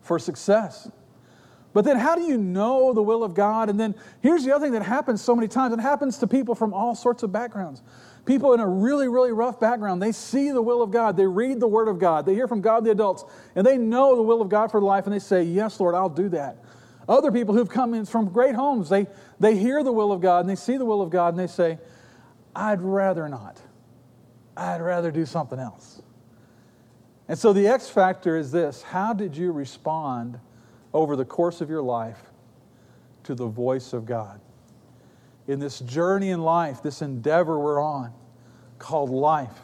for 0.00 0.18
success. 0.18 0.90
But 1.72 1.84
then, 1.84 1.96
how 1.96 2.16
do 2.16 2.22
you 2.22 2.36
know 2.36 2.92
the 2.92 3.02
will 3.02 3.24
of 3.24 3.34
God? 3.34 3.70
And 3.70 3.80
then, 3.80 3.94
here's 4.20 4.44
the 4.44 4.54
other 4.54 4.66
thing 4.66 4.72
that 4.72 4.82
happens 4.82 5.22
so 5.22 5.34
many 5.34 5.48
times 5.48 5.72
it 5.72 5.80
happens 5.80 6.18
to 6.18 6.26
people 6.26 6.54
from 6.54 6.74
all 6.74 6.94
sorts 6.94 7.22
of 7.22 7.32
backgrounds. 7.32 7.82
People 8.26 8.52
in 8.52 8.60
a 8.60 8.68
really, 8.68 9.08
really 9.08 9.32
rough 9.32 9.58
background, 9.58 10.02
they 10.02 10.12
see 10.12 10.52
the 10.52 10.60
will 10.62 10.82
of 10.82 10.90
God, 10.90 11.16
they 11.16 11.26
read 11.26 11.60
the 11.60 11.66
Word 11.66 11.88
of 11.88 11.98
God, 11.98 12.26
they 12.26 12.34
hear 12.34 12.46
from 12.46 12.60
God 12.60 12.84
the 12.84 12.90
adults, 12.90 13.24
and 13.56 13.66
they 13.66 13.78
know 13.78 14.14
the 14.14 14.22
will 14.22 14.42
of 14.42 14.48
God 14.48 14.70
for 14.70 14.80
life, 14.80 15.06
and 15.06 15.14
they 15.14 15.18
say, 15.18 15.42
Yes, 15.42 15.80
Lord, 15.80 15.94
I'll 15.94 16.08
do 16.08 16.28
that. 16.30 16.58
Other 17.08 17.32
people 17.32 17.54
who've 17.54 17.68
come 17.68 17.94
in 17.94 18.04
from 18.04 18.28
great 18.28 18.54
homes, 18.54 18.88
they, 18.88 19.06
they 19.40 19.56
hear 19.56 19.82
the 19.82 19.92
will 19.92 20.12
of 20.12 20.20
God, 20.20 20.40
and 20.40 20.48
they 20.48 20.56
see 20.56 20.76
the 20.76 20.84
will 20.84 21.00
of 21.00 21.10
God, 21.10 21.28
and 21.28 21.38
they 21.38 21.46
say, 21.46 21.78
I'd 22.54 22.80
rather 22.80 23.28
not. 23.28 23.60
I'd 24.56 24.80
rather 24.80 25.10
do 25.10 25.26
something 25.26 25.58
else. 25.58 26.02
And 27.28 27.38
so 27.38 27.52
the 27.52 27.66
X 27.68 27.88
factor 27.88 28.36
is 28.36 28.50
this 28.52 28.82
how 28.82 29.12
did 29.12 29.36
you 29.36 29.52
respond? 29.52 30.38
over 30.94 31.16
the 31.16 31.24
course 31.24 31.60
of 31.60 31.70
your 31.70 31.82
life 31.82 32.22
to 33.24 33.34
the 33.34 33.46
voice 33.46 33.92
of 33.92 34.04
God. 34.04 34.40
In 35.46 35.58
this 35.58 35.80
journey 35.80 36.30
in 36.30 36.42
life, 36.42 36.82
this 36.82 37.02
endeavor 37.02 37.58
we're 37.58 37.82
on 37.82 38.12
called 38.78 39.10
life, 39.10 39.60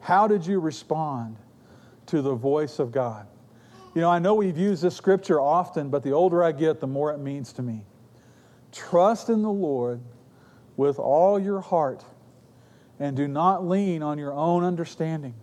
how 0.00 0.26
did 0.26 0.44
you 0.44 0.58
respond 0.58 1.36
to 2.06 2.22
the 2.22 2.34
voice 2.34 2.78
of 2.78 2.92
God? 2.92 3.26
You 3.94 4.00
know, 4.00 4.10
I 4.10 4.18
know 4.18 4.34
we've 4.34 4.58
used 4.58 4.82
this 4.82 4.96
scripture 4.96 5.40
often, 5.40 5.90
but 5.90 6.02
the 6.02 6.12
older 6.12 6.42
I 6.42 6.52
get, 6.52 6.80
the 6.80 6.86
more 6.86 7.12
it 7.12 7.18
means 7.18 7.52
to 7.54 7.62
me. 7.62 7.84
Trust 8.72 9.28
in 9.28 9.42
the 9.42 9.50
Lord 9.50 10.00
with 10.76 10.98
all 10.98 11.38
your 11.38 11.60
heart 11.60 12.04
and 13.02 13.16
do 13.16 13.26
not 13.26 13.66
lean 13.66 14.02
on 14.02 14.16
your 14.16 14.32
own 14.32 14.62
understanding, 14.62 15.34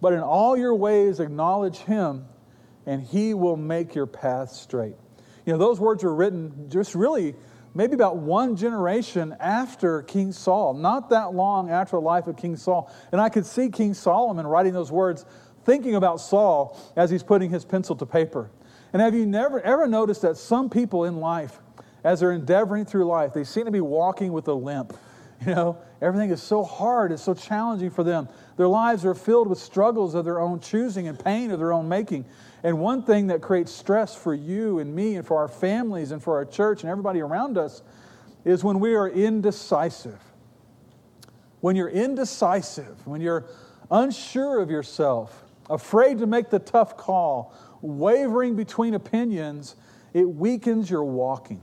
but 0.00 0.12
in 0.12 0.20
all 0.20 0.56
your 0.56 0.74
ways 0.74 1.18
acknowledge 1.18 1.78
Him 1.78 2.26
and 2.86 3.02
he 3.02 3.34
will 3.34 3.56
make 3.56 3.94
your 3.94 4.06
path 4.06 4.50
straight. 4.50 4.94
You 5.46 5.52
know, 5.52 5.58
those 5.58 5.80
words 5.80 6.04
were 6.04 6.14
written 6.14 6.68
just 6.70 6.94
really 6.94 7.34
maybe 7.74 7.94
about 7.94 8.16
one 8.16 8.56
generation 8.56 9.36
after 9.38 10.02
King 10.02 10.32
Saul, 10.32 10.74
not 10.74 11.10
that 11.10 11.34
long 11.34 11.70
after 11.70 11.96
the 11.96 12.00
life 12.00 12.26
of 12.26 12.36
King 12.36 12.56
Saul. 12.56 12.92
And 13.12 13.20
I 13.20 13.28
could 13.28 13.46
see 13.46 13.68
King 13.68 13.94
Solomon 13.94 14.46
writing 14.46 14.72
those 14.72 14.90
words, 14.90 15.24
thinking 15.64 15.94
about 15.94 16.20
Saul 16.20 16.78
as 16.96 17.10
he's 17.10 17.22
putting 17.22 17.50
his 17.50 17.64
pencil 17.64 17.94
to 17.96 18.06
paper. 18.06 18.50
And 18.92 19.00
have 19.00 19.14
you 19.14 19.26
never 19.26 19.60
ever 19.60 19.86
noticed 19.86 20.22
that 20.22 20.36
some 20.36 20.68
people 20.68 21.04
in 21.04 21.18
life, 21.18 21.58
as 22.02 22.20
they're 22.20 22.32
endeavoring 22.32 22.86
through 22.86 23.06
life, 23.06 23.34
they 23.34 23.44
seem 23.44 23.66
to 23.66 23.70
be 23.70 23.80
walking 23.80 24.32
with 24.32 24.48
a 24.48 24.54
limp? 24.54 24.96
You 25.46 25.54
know, 25.54 25.78
everything 26.02 26.30
is 26.30 26.42
so 26.42 26.62
hard, 26.62 27.12
it's 27.12 27.22
so 27.22 27.32
challenging 27.32 27.90
for 27.90 28.04
them. 28.04 28.28
Their 28.58 28.68
lives 28.68 29.06
are 29.06 29.14
filled 29.14 29.48
with 29.48 29.58
struggles 29.58 30.14
of 30.14 30.26
their 30.26 30.38
own 30.38 30.60
choosing 30.60 31.08
and 31.08 31.18
pain 31.18 31.50
of 31.50 31.58
their 31.58 31.72
own 31.72 31.88
making. 31.88 32.26
And 32.62 32.78
one 32.78 33.02
thing 33.02 33.28
that 33.28 33.40
creates 33.40 33.72
stress 33.72 34.14
for 34.14 34.34
you 34.34 34.80
and 34.80 34.94
me 34.94 35.16
and 35.16 35.26
for 35.26 35.38
our 35.38 35.48
families 35.48 36.12
and 36.12 36.22
for 36.22 36.36
our 36.36 36.44
church 36.44 36.82
and 36.82 36.90
everybody 36.90 37.20
around 37.20 37.56
us 37.56 37.82
is 38.44 38.62
when 38.62 38.80
we 38.80 38.94
are 38.94 39.08
indecisive. 39.08 40.20
When 41.60 41.74
you're 41.74 41.88
indecisive, 41.88 43.06
when 43.06 43.22
you're 43.22 43.46
unsure 43.90 44.60
of 44.60 44.70
yourself, 44.70 45.44
afraid 45.70 46.18
to 46.18 46.26
make 46.26 46.50
the 46.50 46.58
tough 46.58 46.98
call, 46.98 47.54
wavering 47.80 48.56
between 48.56 48.92
opinions, 48.92 49.76
it 50.12 50.28
weakens 50.28 50.90
your 50.90 51.04
walking. 51.04 51.62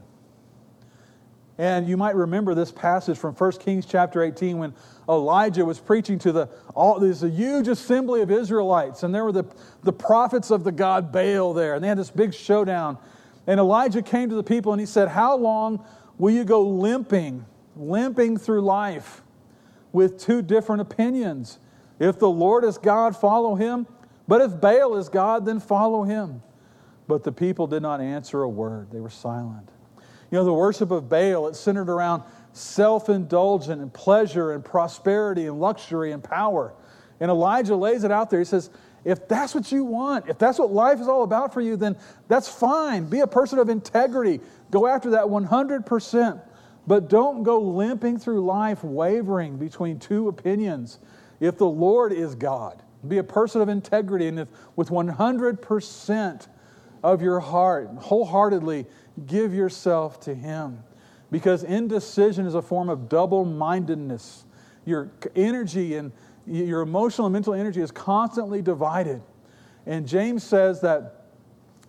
And 1.58 1.88
you 1.88 1.98
might 1.98 2.16
remember 2.16 2.54
this 2.54 2.72
passage 2.72 3.18
from 3.18 3.34
1 3.34 3.52
Kings 3.54 3.86
chapter 3.86 4.22
18 4.22 4.60
when 4.60 4.74
Elijah 5.10 5.66
was 5.66 5.80
preaching 5.80 6.20
to 6.20 6.32
the 6.32 6.50
all 6.76 7.04
a 7.04 7.30
huge 7.30 7.68
assembly 7.68 8.22
of 8.22 8.30
Israelites, 8.30 9.02
and 9.04 9.14
there 9.14 9.24
were 9.24 9.32
the, 9.32 9.46
the 9.84 9.94
prophets 9.94 10.52
of 10.52 10.64
the 10.64 10.72
god 10.72 11.12
Baal 11.12 11.54
there, 11.54 11.74
and 11.74 11.84
they 11.84 11.88
had 11.88 11.98
this 11.98 12.12
big 12.12 12.34
showdown. 12.34 12.98
And 13.48 13.60
Elijah 13.60 14.02
came 14.02 14.30
to 14.30 14.36
the 14.36 14.44
people 14.44 14.74
and 14.74 14.80
he 14.80 14.86
said, 14.86 15.08
How 15.08 15.36
long 15.36 15.84
will 16.18 16.34
you 16.34 16.44
go 16.44 16.62
limping, 16.62 17.46
limping 17.76 18.38
through 18.38 18.62
life 18.62 19.24
with 19.92 20.20
two 20.20 20.42
different 20.42 20.82
opinions? 20.82 21.58
If 21.98 22.20
the 22.20 22.30
Lord 22.30 22.66
is 22.66 22.78
God, 22.78 23.16
follow 23.16 23.56
him. 23.56 23.88
But 24.28 24.42
if 24.42 24.60
Baal 24.60 24.98
is 24.98 25.10
God, 25.10 25.46
then 25.46 25.60
follow 25.60 26.04
him. 26.04 26.44
But 27.08 27.24
the 27.24 27.32
people 27.32 27.66
did 27.66 27.82
not 27.82 28.02
answer 28.02 28.44
a 28.44 28.50
word, 28.50 28.92
they 28.92 29.00
were 29.00 29.10
silent. 29.10 29.70
You 30.32 30.38
know, 30.38 30.44
the 30.44 30.54
worship 30.54 30.92
of 30.92 31.10
Baal, 31.10 31.48
it 31.48 31.56
centered 31.56 31.90
around 31.90 32.24
self 32.54 33.10
indulgent 33.10 33.82
and 33.82 33.94
pleasure 33.94 34.52
and 34.52 34.64
prosperity 34.64 35.48
and 35.48 35.60
luxury 35.60 36.12
and 36.12 36.24
power. 36.24 36.74
And 37.20 37.32
Elijah 37.32 37.76
lays 37.76 38.04
it 38.04 38.12
out 38.12 38.30
there. 38.30 38.40
He 38.40 38.46
says, 38.46 38.70
if 39.06 39.28
that's 39.28 39.56
what 39.56 39.72
you 39.72 39.86
want, 39.86 40.28
if 40.28 40.38
that's 40.38 40.60
what 40.60 40.72
life 40.72 41.00
is 41.00 41.08
all 41.08 41.24
about 41.24 41.54
for 41.54 41.62
you, 41.62 41.78
then 41.78 41.96
that's 42.28 42.50
fine. 42.50 43.06
Be 43.06 43.22
a 43.22 43.28
person 43.28 43.58
of 43.58 43.70
integrity. 43.70 44.42
Go 44.70 44.86
after 44.86 45.12
that 45.12 45.26
100%. 45.26 46.42
But 46.86 47.10
don't 47.10 47.44
go 47.44 47.60
limping 47.60 48.18
through 48.18 48.46
life 48.46 48.84
wavering 48.84 49.58
between 49.58 50.00
two 50.00 50.28
opinions. 50.28 51.00
If 51.40 51.58
the 51.58 51.68
Lord 51.68 52.12
is 52.12 52.36
God, 52.36 52.82
be 53.08 53.20
a 53.20 53.24
person 53.24 53.62
of 53.62 53.70
integrity 53.70 54.28
and 54.28 54.40
if 54.40 54.48
with 54.76 54.90
100% 54.90 56.48
of 57.04 57.22
your 57.22 57.40
heart, 57.40 57.90
wholeheartedly 58.00 58.86
give 59.26 59.54
yourself 59.54 60.20
to 60.22 60.34
Him. 60.34 60.84
Because 61.32 61.64
indecision 61.64 62.46
is 62.46 62.56
a 62.56 62.62
form 62.62 62.90
of 62.90 63.10
double 63.10 63.44
mindedness. 63.44 64.46
Your 64.86 65.12
energy 65.36 65.96
and 65.96 66.12
your 66.46 66.82
emotional 66.82 67.28
and 67.28 67.34
mental 67.34 67.54
energy 67.54 67.82
is 67.82 67.92
constantly 67.92 68.62
divided. 68.62 69.22
And 69.86 70.08
James 70.08 70.44
says 70.44 70.82
that 70.82 71.26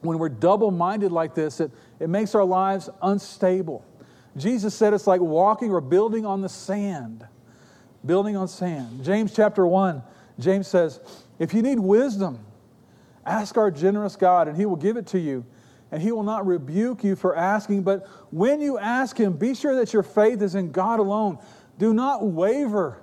when 0.00 0.18
we're 0.18 0.28
double 0.28 0.70
minded 0.70 1.12
like 1.12 1.34
this, 1.34 1.60
it, 1.60 1.70
it 2.00 2.08
makes 2.08 2.34
our 2.34 2.44
lives 2.44 2.88
unstable. 3.02 3.84
Jesus 4.36 4.74
said 4.74 4.94
it's 4.94 5.06
like 5.06 5.20
walking 5.20 5.70
or 5.70 5.80
building 5.80 6.24
on 6.24 6.40
the 6.40 6.48
sand. 6.48 7.26
Building 8.04 8.36
on 8.36 8.46
sand. 8.48 9.04
James 9.04 9.34
chapter 9.34 9.66
1, 9.66 10.02
James 10.38 10.68
says, 10.68 11.00
If 11.38 11.52
you 11.52 11.62
need 11.62 11.80
wisdom, 11.80 12.38
ask 13.26 13.56
our 13.56 13.70
generous 13.70 14.14
God, 14.14 14.46
and 14.48 14.56
he 14.56 14.66
will 14.66 14.76
give 14.76 14.96
it 14.96 15.06
to 15.08 15.18
you. 15.18 15.44
And 15.90 16.02
he 16.02 16.12
will 16.12 16.22
not 16.22 16.46
rebuke 16.46 17.02
you 17.02 17.16
for 17.16 17.34
asking, 17.34 17.82
but 17.82 18.06
when 18.30 18.60
you 18.60 18.78
ask 18.78 19.16
him, 19.16 19.32
be 19.34 19.54
sure 19.54 19.74
that 19.76 19.92
your 19.92 20.02
faith 20.02 20.42
is 20.42 20.54
in 20.54 20.70
God 20.70 21.00
alone. 21.00 21.38
Do 21.78 21.94
not 21.94 22.26
waver. 22.26 23.02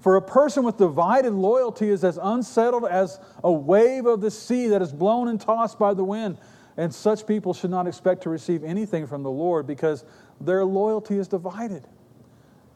For 0.00 0.16
a 0.16 0.22
person 0.22 0.64
with 0.64 0.76
divided 0.76 1.32
loyalty 1.32 1.88
is 1.88 2.04
as 2.04 2.18
unsettled 2.20 2.84
as 2.84 3.20
a 3.42 3.50
wave 3.50 4.04
of 4.06 4.20
the 4.20 4.30
sea 4.30 4.68
that 4.68 4.82
is 4.82 4.92
blown 4.92 5.28
and 5.28 5.40
tossed 5.40 5.78
by 5.78 5.94
the 5.94 6.04
wind. 6.04 6.38
And 6.76 6.92
such 6.92 7.26
people 7.26 7.54
should 7.54 7.70
not 7.70 7.86
expect 7.86 8.24
to 8.24 8.30
receive 8.30 8.64
anything 8.64 9.06
from 9.06 9.22
the 9.22 9.30
Lord 9.30 9.66
because 9.66 10.04
their 10.40 10.64
loyalty 10.64 11.18
is 11.18 11.28
divided 11.28 11.86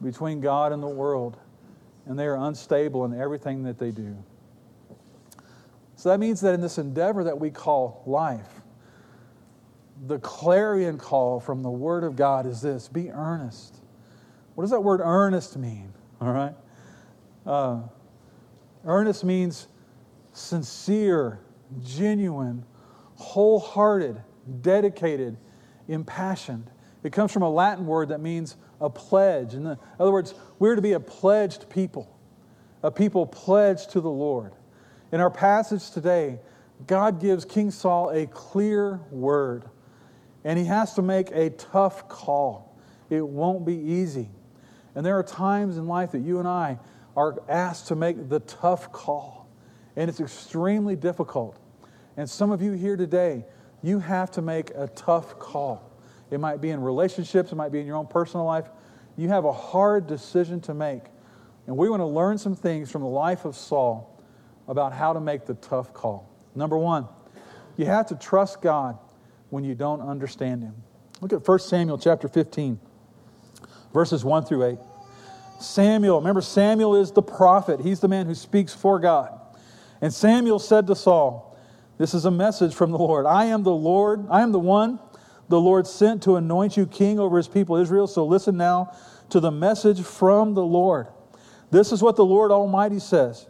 between 0.00 0.40
God 0.40 0.72
and 0.72 0.82
the 0.82 0.88
world. 0.88 1.36
And 2.06 2.18
they 2.18 2.26
are 2.26 2.36
unstable 2.36 3.04
in 3.04 3.12
everything 3.12 3.64
that 3.64 3.78
they 3.78 3.90
do. 3.90 4.16
So 5.96 6.10
that 6.10 6.18
means 6.20 6.40
that 6.42 6.54
in 6.54 6.60
this 6.60 6.78
endeavor 6.78 7.24
that 7.24 7.38
we 7.38 7.50
call 7.50 8.04
life, 8.06 8.57
the 10.06 10.18
clarion 10.18 10.98
call 10.98 11.40
from 11.40 11.62
the 11.62 11.70
Word 11.70 12.04
of 12.04 12.16
God 12.16 12.46
is 12.46 12.60
this 12.60 12.88
be 12.88 13.10
earnest. 13.10 13.78
What 14.54 14.64
does 14.64 14.70
that 14.70 14.80
word 14.80 15.00
earnest 15.02 15.56
mean? 15.56 15.92
All 16.20 16.32
right? 16.32 16.54
Uh, 17.46 17.82
earnest 18.84 19.24
means 19.24 19.68
sincere, 20.32 21.40
genuine, 21.80 22.64
wholehearted, 23.16 24.20
dedicated, 24.60 25.36
impassioned. 25.86 26.70
It 27.02 27.12
comes 27.12 27.32
from 27.32 27.42
a 27.42 27.50
Latin 27.50 27.86
word 27.86 28.08
that 28.08 28.20
means 28.20 28.56
a 28.80 28.90
pledge. 28.90 29.54
In 29.54 29.66
other 29.98 30.12
words, 30.12 30.34
we're 30.58 30.74
to 30.74 30.82
be 30.82 30.92
a 30.92 31.00
pledged 31.00 31.68
people, 31.70 32.18
a 32.82 32.90
people 32.90 33.26
pledged 33.26 33.90
to 33.90 34.00
the 34.00 34.10
Lord. 34.10 34.52
In 35.12 35.20
our 35.20 35.30
passage 35.30 35.90
today, 35.90 36.40
God 36.86 37.20
gives 37.20 37.44
King 37.44 37.70
Saul 37.70 38.10
a 38.10 38.26
clear 38.26 39.00
word, 39.10 39.64
and 40.48 40.58
he 40.58 40.64
has 40.64 40.94
to 40.94 41.02
make 41.02 41.30
a 41.32 41.50
tough 41.50 42.08
call. 42.08 42.74
It 43.10 43.20
won't 43.20 43.66
be 43.66 43.74
easy. 43.74 44.30
And 44.94 45.04
there 45.04 45.18
are 45.18 45.22
times 45.22 45.76
in 45.76 45.86
life 45.86 46.12
that 46.12 46.20
you 46.20 46.38
and 46.38 46.48
I 46.48 46.78
are 47.14 47.36
asked 47.50 47.88
to 47.88 47.94
make 47.94 48.30
the 48.30 48.40
tough 48.40 48.90
call. 48.90 49.46
And 49.94 50.08
it's 50.08 50.20
extremely 50.20 50.96
difficult. 50.96 51.58
And 52.16 52.30
some 52.30 52.50
of 52.50 52.62
you 52.62 52.72
here 52.72 52.96
today, 52.96 53.44
you 53.82 53.98
have 53.98 54.30
to 54.32 54.40
make 54.40 54.70
a 54.70 54.86
tough 54.96 55.38
call. 55.38 55.92
It 56.30 56.40
might 56.40 56.62
be 56.62 56.70
in 56.70 56.80
relationships, 56.80 57.52
it 57.52 57.56
might 57.56 57.70
be 57.70 57.80
in 57.80 57.86
your 57.86 57.96
own 57.96 58.06
personal 58.06 58.46
life. 58.46 58.70
You 59.18 59.28
have 59.28 59.44
a 59.44 59.52
hard 59.52 60.06
decision 60.06 60.62
to 60.62 60.72
make. 60.72 61.02
And 61.66 61.76
we 61.76 61.90
want 61.90 62.00
to 62.00 62.06
learn 62.06 62.38
some 62.38 62.56
things 62.56 62.90
from 62.90 63.02
the 63.02 63.08
life 63.08 63.44
of 63.44 63.54
Saul 63.54 64.18
about 64.66 64.94
how 64.94 65.12
to 65.12 65.20
make 65.20 65.44
the 65.44 65.56
tough 65.56 65.92
call. 65.92 66.26
Number 66.54 66.78
one, 66.78 67.06
you 67.76 67.84
have 67.84 68.06
to 68.06 68.14
trust 68.14 68.62
God 68.62 68.98
when 69.50 69.64
you 69.64 69.74
don't 69.74 70.00
understand 70.00 70.62
Him. 70.62 70.74
Look 71.20 71.32
at 71.32 71.46
1 71.46 71.58
Samuel 71.60 71.98
chapter 71.98 72.28
15, 72.28 72.78
verses 73.92 74.24
1 74.24 74.44
through 74.44 74.64
8. 74.64 74.78
Samuel, 75.60 76.18
remember, 76.18 76.40
Samuel 76.40 76.94
is 76.96 77.10
the 77.10 77.22
prophet. 77.22 77.80
He's 77.80 78.00
the 78.00 78.08
man 78.08 78.26
who 78.26 78.34
speaks 78.34 78.72
for 78.72 78.98
God. 79.00 79.32
And 80.00 80.14
Samuel 80.14 80.60
said 80.60 80.86
to 80.86 80.94
Saul, 80.94 81.58
This 81.98 82.14
is 82.14 82.24
a 82.24 82.30
message 82.30 82.74
from 82.74 82.92
the 82.92 82.98
Lord. 82.98 83.26
I 83.26 83.46
am 83.46 83.64
the 83.64 83.74
Lord, 83.74 84.26
I 84.30 84.42
am 84.42 84.52
the 84.52 84.60
one 84.60 85.00
the 85.48 85.60
Lord 85.60 85.86
sent 85.86 86.22
to 86.24 86.36
anoint 86.36 86.76
you 86.76 86.86
king 86.86 87.18
over 87.18 87.36
his 87.36 87.48
people 87.48 87.76
Israel. 87.76 88.06
So 88.06 88.24
listen 88.26 88.56
now 88.56 88.94
to 89.30 89.40
the 89.40 89.50
message 89.50 90.02
from 90.02 90.54
the 90.54 90.64
Lord. 90.64 91.08
This 91.70 91.92
is 91.92 92.02
what 92.02 92.16
the 92.16 92.24
Lord 92.24 92.50
Almighty 92.50 92.98
says 92.98 93.46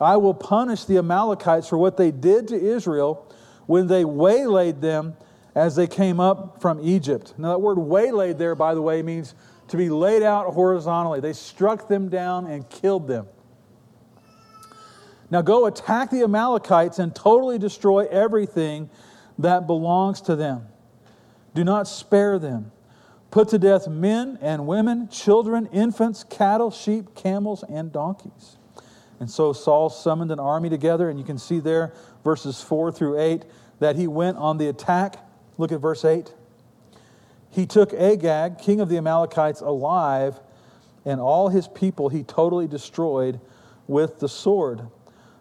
I 0.00 0.16
will 0.16 0.34
punish 0.34 0.84
the 0.84 0.98
Amalekites 0.98 1.68
for 1.68 1.78
what 1.78 1.96
they 1.96 2.10
did 2.10 2.48
to 2.48 2.56
Israel 2.56 3.26
when 3.66 3.86
they 3.86 4.04
waylaid 4.04 4.80
them 4.80 5.16
as 5.58 5.74
they 5.74 5.88
came 5.88 6.20
up 6.20 6.62
from 6.62 6.78
Egypt. 6.80 7.34
Now, 7.36 7.48
that 7.48 7.58
word 7.58 7.78
waylaid 7.78 8.38
there, 8.38 8.54
by 8.54 8.74
the 8.74 8.80
way, 8.80 9.02
means 9.02 9.34
to 9.66 9.76
be 9.76 9.90
laid 9.90 10.22
out 10.22 10.54
horizontally. 10.54 11.18
They 11.18 11.32
struck 11.32 11.88
them 11.88 12.08
down 12.08 12.46
and 12.46 12.68
killed 12.70 13.08
them. 13.08 13.26
Now 15.30 15.42
go 15.42 15.66
attack 15.66 16.10
the 16.10 16.22
Amalekites 16.22 17.00
and 17.00 17.14
totally 17.14 17.58
destroy 17.58 18.06
everything 18.06 18.88
that 19.38 19.66
belongs 19.66 20.20
to 20.22 20.36
them. 20.36 20.68
Do 21.54 21.64
not 21.64 21.88
spare 21.88 22.38
them. 22.38 22.70
Put 23.30 23.48
to 23.48 23.58
death 23.58 23.88
men 23.88 24.38
and 24.40 24.66
women, 24.66 25.08
children, 25.08 25.68
infants, 25.72 26.24
cattle, 26.24 26.70
sheep, 26.70 27.14
camels, 27.14 27.64
and 27.68 27.92
donkeys. 27.92 28.56
And 29.20 29.28
so 29.28 29.52
Saul 29.52 29.90
summoned 29.90 30.30
an 30.30 30.38
army 30.38 30.70
together, 30.70 31.10
and 31.10 31.18
you 31.18 31.24
can 31.24 31.36
see 31.36 31.58
there, 31.58 31.92
verses 32.22 32.62
4 32.62 32.92
through 32.92 33.18
8, 33.18 33.44
that 33.80 33.96
he 33.96 34.06
went 34.06 34.38
on 34.38 34.56
the 34.56 34.68
attack. 34.68 35.18
Look 35.58 35.72
at 35.72 35.80
verse 35.80 36.04
8. 36.04 36.32
He 37.50 37.66
took 37.66 37.92
Agag, 37.92 38.58
king 38.58 38.80
of 38.80 38.88
the 38.88 38.96
Amalekites, 38.96 39.60
alive, 39.60 40.40
and 41.04 41.20
all 41.20 41.48
his 41.48 41.68
people 41.68 42.08
he 42.08 42.22
totally 42.22 42.68
destroyed 42.68 43.40
with 43.86 44.20
the 44.20 44.28
sword. 44.28 44.86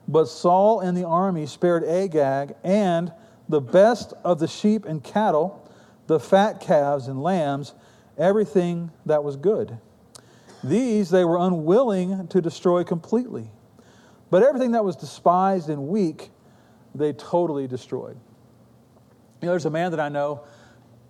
But 0.07 0.25
Saul 0.25 0.79
and 0.79 0.97
the 0.97 1.05
army 1.05 1.45
spared 1.45 1.83
Agag 1.83 2.55
and 2.63 3.11
the 3.49 3.61
best 3.61 4.13
of 4.23 4.39
the 4.39 4.47
sheep 4.47 4.85
and 4.85 5.03
cattle, 5.03 5.69
the 6.07 6.19
fat 6.19 6.61
calves 6.61 7.07
and 7.07 7.21
lambs, 7.21 7.73
everything 8.17 8.91
that 9.05 9.23
was 9.23 9.35
good. 9.35 9.77
These 10.63 11.09
they 11.09 11.25
were 11.25 11.37
unwilling 11.37 12.27
to 12.29 12.41
destroy 12.41 12.83
completely. 12.83 13.51
But 14.29 14.43
everything 14.43 14.71
that 14.71 14.83
was 14.83 14.95
despised 14.95 15.69
and 15.69 15.87
weak, 15.87 16.31
they 16.95 17.13
totally 17.13 17.67
destroyed. 17.67 18.17
You 19.41 19.45
know, 19.45 19.51
there's 19.51 19.65
a 19.65 19.69
man 19.69 19.91
that 19.91 19.99
I 19.99 20.09
know 20.09 20.43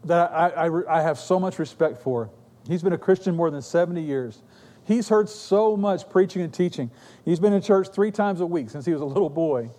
that 0.06 0.32
I, 0.32 0.68
I, 0.68 1.00
I 1.00 1.02
have 1.02 1.20
so 1.20 1.40
much 1.40 1.60
respect 1.60 2.02
for. 2.02 2.30
He's 2.68 2.84
been 2.84 2.94
a 2.94 2.98
Christian 2.98 3.36
more 3.36 3.50
than 3.50 3.62
70 3.62 4.02
years. 4.02 4.42
He's 4.86 5.10
heard 5.10 5.30
so 5.30 5.76
much 5.76 6.10
preaching 6.10 6.42
and 6.42 6.54
teaching. 6.54 6.92
He's 7.26 7.40
been 7.40 7.54
in 7.54 7.62
church 7.62 7.90
three 7.90 8.12
times 8.12 8.42
a 8.42 8.46
week 8.46 8.70
since 8.70 8.86
he 8.86 8.94
was 8.94 9.02
a 9.02 9.06
little 9.06 9.30
boy. 9.30 9.70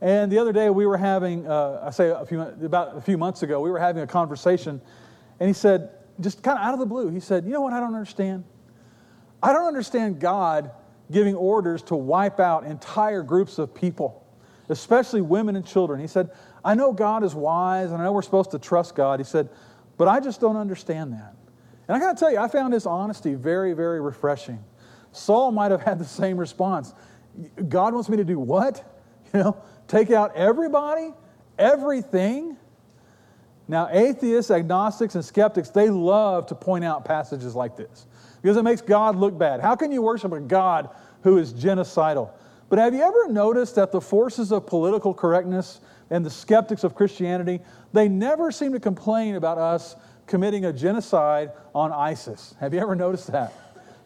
And 0.00 0.32
the 0.32 0.38
other 0.38 0.52
day 0.52 0.70
we 0.70 0.86
were 0.86 0.96
having, 0.96 1.46
uh, 1.46 1.82
I 1.84 1.90
say 1.90 2.08
a 2.08 2.24
few, 2.24 2.40
about 2.40 2.96
a 2.96 3.00
few 3.00 3.18
months 3.18 3.42
ago, 3.42 3.60
we 3.60 3.70
were 3.70 3.78
having 3.78 4.02
a 4.02 4.06
conversation, 4.06 4.80
and 5.38 5.48
he 5.48 5.52
said, 5.52 5.90
just 6.20 6.42
kind 6.42 6.58
of 6.58 6.64
out 6.64 6.74
of 6.74 6.80
the 6.80 6.86
blue, 6.86 7.10
he 7.10 7.20
said, 7.20 7.44
You 7.44 7.52
know 7.52 7.60
what 7.60 7.72
I 7.72 7.80
don't 7.80 7.94
understand? 7.94 8.44
I 9.42 9.52
don't 9.52 9.66
understand 9.66 10.20
God 10.20 10.70
giving 11.10 11.34
orders 11.34 11.82
to 11.84 11.96
wipe 11.96 12.40
out 12.40 12.64
entire 12.64 13.22
groups 13.22 13.58
of 13.58 13.74
people, 13.74 14.26
especially 14.68 15.20
women 15.20 15.56
and 15.56 15.66
children. 15.66 16.00
He 16.00 16.06
said, 16.06 16.30
I 16.64 16.74
know 16.74 16.92
God 16.92 17.24
is 17.24 17.34
wise 17.34 17.90
and 17.90 18.00
I 18.00 18.04
know 18.04 18.12
we're 18.12 18.22
supposed 18.22 18.50
to 18.52 18.58
trust 18.58 18.94
God. 18.94 19.20
He 19.20 19.24
said, 19.24 19.48
but 19.96 20.08
I 20.08 20.20
just 20.20 20.40
don't 20.40 20.56
understand 20.56 21.12
that. 21.12 21.34
And 21.88 21.96
I 21.96 22.00
got 22.00 22.16
to 22.16 22.20
tell 22.20 22.32
you, 22.32 22.38
I 22.38 22.48
found 22.48 22.72
his 22.72 22.86
honesty 22.86 23.34
very, 23.34 23.72
very 23.72 24.00
refreshing. 24.00 24.62
Saul 25.12 25.52
might 25.52 25.70
have 25.70 25.82
had 25.82 25.98
the 25.98 26.04
same 26.04 26.36
response. 26.36 26.94
God 27.68 27.94
wants 27.94 28.08
me 28.08 28.16
to 28.16 28.24
do 28.24 28.38
what? 28.38 28.84
You 29.32 29.40
know, 29.40 29.62
take 29.86 30.10
out 30.10 30.34
everybody, 30.34 31.12
everything. 31.58 32.56
Now, 33.68 33.88
atheists, 33.92 34.50
agnostics, 34.50 35.14
and 35.14 35.24
skeptics, 35.24 35.70
they 35.70 35.88
love 35.88 36.46
to 36.46 36.56
point 36.56 36.84
out 36.84 37.04
passages 37.04 37.54
like 37.54 37.76
this 37.76 38.06
because 38.42 38.56
it 38.56 38.62
makes 38.62 38.80
God 38.80 39.14
look 39.14 39.38
bad. 39.38 39.60
How 39.60 39.76
can 39.76 39.92
you 39.92 40.02
worship 40.02 40.32
a 40.32 40.40
God 40.40 40.90
who 41.22 41.38
is 41.38 41.54
genocidal? 41.54 42.30
But 42.68 42.78
have 42.80 42.94
you 42.94 43.02
ever 43.02 43.28
noticed 43.28 43.74
that 43.76 43.92
the 43.92 44.00
forces 44.00 44.50
of 44.50 44.66
political 44.66 45.14
correctness 45.14 45.80
and 46.10 46.24
the 46.24 46.30
skeptics 46.30 46.84
of 46.84 46.94
Christianity, 46.94 47.60
they 47.92 48.08
never 48.08 48.50
seem 48.50 48.72
to 48.72 48.80
complain 48.80 49.36
about 49.36 49.58
us 49.58 49.96
committing 50.26 50.64
a 50.64 50.72
genocide 50.72 51.52
on 51.74 51.92
ISIS. 51.92 52.54
Have 52.60 52.74
you 52.74 52.80
ever 52.80 52.94
noticed 52.94 53.30
that? 53.32 53.52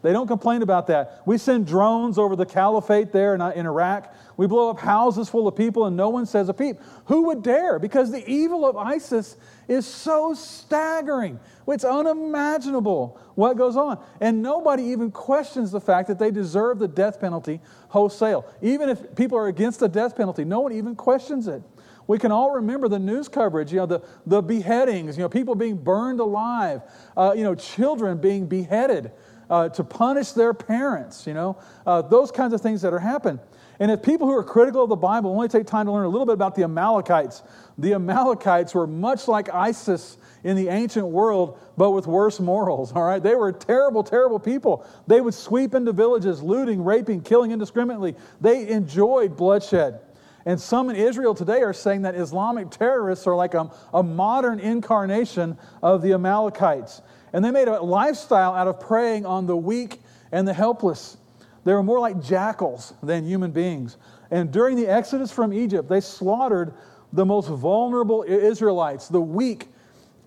They 0.05 0.13
don't 0.13 0.27
complain 0.27 0.61
about 0.61 0.85
that. 0.87 1.23
We 1.25 1.39
send 1.39 1.65
drones 1.65 2.19
over 2.19 2.35
the 2.35 2.45
caliphate 2.45 3.11
there 3.11 3.33
in, 3.33 3.41
in 3.41 3.65
Iraq. 3.65 4.13
We 4.37 4.45
blow 4.45 4.69
up 4.69 4.77
houses 4.77 5.29
full 5.29 5.47
of 5.47 5.55
people 5.55 5.85
and 5.85 5.97
no 5.97 6.09
one 6.09 6.27
says 6.27 6.47
a 6.47 6.53
peep. 6.53 6.77
Who 7.05 7.23
would 7.23 7.41
dare? 7.41 7.79
Because 7.79 8.11
the 8.11 8.23
evil 8.29 8.69
of 8.69 8.77
ISIS 8.77 9.35
is 9.67 9.83
so 9.87 10.35
staggering. 10.35 11.39
It's 11.67 11.83
unimaginable 11.83 13.19
what 13.33 13.57
goes 13.57 13.75
on. 13.75 13.99
And 14.21 14.43
nobody 14.43 14.83
even 14.83 15.09
questions 15.09 15.71
the 15.71 15.81
fact 15.81 16.07
that 16.09 16.19
they 16.19 16.29
deserve 16.29 16.77
the 16.77 16.87
death 16.87 17.19
penalty 17.19 17.59
wholesale. 17.87 18.45
Even 18.61 18.89
if 18.89 19.15
people 19.15 19.39
are 19.39 19.47
against 19.47 19.79
the 19.79 19.89
death 19.89 20.15
penalty, 20.15 20.43
no 20.43 20.59
one 20.59 20.73
even 20.73 20.95
questions 20.95 21.47
it. 21.47 21.63
We 22.07 22.19
can 22.19 22.31
all 22.31 22.51
remember 22.51 22.87
the 22.87 22.99
news 22.99 23.27
coverage, 23.27 23.71
you 23.71 23.79
know, 23.79 23.85
the, 23.85 24.03
the 24.25 24.41
beheadings, 24.41 25.17
you 25.17 25.23
know, 25.23 25.29
people 25.29 25.55
being 25.55 25.77
burned 25.77 26.19
alive, 26.19 26.81
uh, 27.17 27.33
you 27.35 27.43
know, 27.43 27.55
children 27.55 28.17
being 28.17 28.47
beheaded. 28.47 29.11
uh, 29.49 29.69
to 29.69 29.83
punish 29.83 30.31
their 30.31 30.53
parents, 30.53 31.27
you 31.27 31.33
know, 31.33 31.57
uh, 31.85 32.01
those 32.01 32.31
kinds 32.31 32.53
of 32.53 32.61
things 32.61 32.81
that 32.81 32.93
are 32.93 32.99
happening. 32.99 33.39
And 33.79 33.91
if 33.91 34.01
people 34.01 34.27
who 34.27 34.33
are 34.33 34.43
critical 34.43 34.83
of 34.83 34.89
the 34.89 34.95
Bible 34.95 35.31
only 35.31 35.49
take 35.49 35.67
time 35.67 35.85
to 35.87 35.91
learn 35.91 36.05
a 36.05 36.09
little 36.09 36.25
bit 36.25 36.33
about 36.33 36.55
the 36.55 36.63
Amalekites, 36.63 37.43
the 37.77 37.93
Amalekites 37.93 38.73
were 38.73 38.87
much 38.87 39.27
like 39.27 39.53
ISIS 39.53 40.17
in 40.45 40.55
the 40.55 40.69
ancient 40.69 41.07
world, 41.07 41.59
but 41.75 41.91
with 41.91 42.07
worse 42.07 42.39
morals, 42.39 42.93
all 42.93 43.03
right? 43.03 43.21
They 43.21 43.35
were 43.35 43.51
terrible, 43.51 44.03
terrible 44.03 44.39
people. 44.39 44.85
They 45.07 45.19
would 45.19 45.33
sweep 45.33 45.73
into 45.73 45.91
villages, 45.91 46.41
looting, 46.41 46.83
raping, 46.83 47.21
killing 47.21 47.51
indiscriminately. 47.51 48.15
They 48.39 48.69
enjoyed 48.69 49.35
bloodshed. 49.35 49.99
And 50.45 50.61
some 50.61 50.89
in 50.89 50.95
Israel 50.95 51.33
today 51.33 51.61
are 51.61 51.73
saying 51.73 52.03
that 52.03 52.13
Islamic 52.13 52.69
terrorists 52.69 53.25
are 53.25 53.35
like 53.35 53.55
a, 53.55 53.71
a 53.93 54.03
modern 54.03 54.59
incarnation 54.59 55.57
of 55.81 56.03
the 56.03 56.13
Amalekites. 56.13 57.01
And 57.33 57.43
they 57.43 57.51
made 57.51 57.67
a 57.67 57.81
lifestyle 57.81 58.53
out 58.53 58.67
of 58.67 58.79
preying 58.79 59.25
on 59.25 59.47
the 59.47 59.57
weak 59.57 60.01
and 60.31 60.47
the 60.47 60.53
helpless. 60.53 61.17
They 61.63 61.73
were 61.73 61.83
more 61.83 61.99
like 61.99 62.21
jackals 62.21 62.93
than 63.01 63.25
human 63.25 63.51
beings. 63.51 63.97
And 64.29 64.51
during 64.51 64.75
the 64.75 64.87
exodus 64.87 65.31
from 65.31 65.51
Egypt, 65.51 65.89
they 65.89 66.01
slaughtered 66.01 66.73
the 67.11 67.25
most 67.25 67.47
vulnerable 67.49 68.23
Israelites, 68.27 69.07
the 69.07 69.21
weak, 69.21 69.69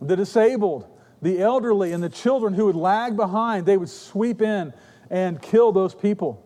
the 0.01 0.17
disabled, 0.17 0.89
the 1.23 1.41
elderly, 1.41 1.93
and 1.93 2.03
the 2.03 2.09
children 2.09 2.55
who 2.55 2.67
would 2.67 2.77
lag 2.77 3.17
behind. 3.17 3.67
They 3.67 3.77
would 3.77 3.89
sweep 3.89 4.43
in 4.43 4.73
and 5.11 5.41
kill 5.41 5.71
those 5.71 5.95
people. 5.95 6.45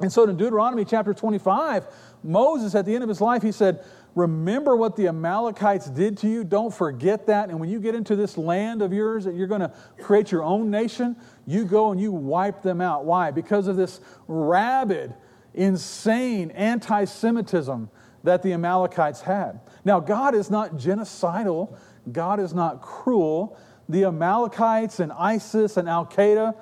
And 0.00 0.12
so 0.12 0.24
in 0.24 0.36
Deuteronomy 0.36 0.84
chapter 0.84 1.14
25, 1.14 1.86
Moses, 2.22 2.74
at 2.74 2.86
the 2.86 2.94
end 2.94 3.02
of 3.02 3.08
his 3.08 3.20
life, 3.20 3.42
he 3.42 3.52
said, 3.52 3.84
Remember 4.16 4.74
what 4.76 4.96
the 4.96 5.08
Amalekites 5.08 5.90
did 5.90 6.16
to 6.18 6.28
you. 6.28 6.42
Don't 6.42 6.72
forget 6.72 7.26
that. 7.26 7.50
And 7.50 7.60
when 7.60 7.68
you 7.68 7.78
get 7.78 7.94
into 7.94 8.16
this 8.16 8.38
land 8.38 8.80
of 8.80 8.90
yours 8.90 9.26
that 9.26 9.34
you're 9.34 9.46
going 9.46 9.60
to 9.60 9.70
create 10.00 10.32
your 10.32 10.42
own 10.42 10.70
nation, 10.70 11.16
you 11.46 11.66
go 11.66 11.92
and 11.92 12.00
you 12.00 12.12
wipe 12.12 12.62
them 12.62 12.80
out. 12.80 13.04
Why? 13.04 13.30
Because 13.30 13.66
of 13.66 13.76
this 13.76 14.00
rabid, 14.26 15.12
insane 15.52 16.50
anti 16.52 17.04
Semitism 17.04 17.90
that 18.24 18.42
the 18.42 18.54
Amalekites 18.54 19.20
had. 19.20 19.60
Now, 19.84 20.00
God 20.00 20.34
is 20.34 20.50
not 20.50 20.76
genocidal, 20.76 21.76
God 22.10 22.40
is 22.40 22.54
not 22.54 22.80
cruel. 22.80 23.58
The 23.88 24.04
Amalekites 24.04 24.98
and 24.98 25.12
ISIS 25.12 25.76
and 25.76 25.88
Al 25.88 26.06
Qaeda, 26.06 26.56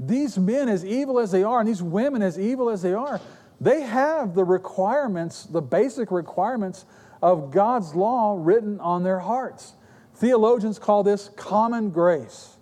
these 0.00 0.38
men, 0.38 0.68
as 0.68 0.84
evil 0.84 1.18
as 1.18 1.30
they 1.30 1.42
are, 1.42 1.58
and 1.58 1.68
these 1.68 1.82
women, 1.82 2.22
as 2.22 2.38
evil 2.38 2.70
as 2.70 2.82
they 2.82 2.94
are, 2.94 3.20
they 3.60 3.80
have 3.82 4.34
the 4.34 4.44
requirements, 4.44 5.44
the 5.44 5.62
basic 5.62 6.10
requirements 6.10 6.84
of 7.22 7.50
God's 7.50 7.94
law 7.94 8.36
written 8.38 8.78
on 8.80 9.02
their 9.02 9.18
hearts. 9.18 9.74
Theologians 10.14 10.78
call 10.78 11.02
this 11.02 11.30
common 11.36 11.90
grace. 11.90 12.56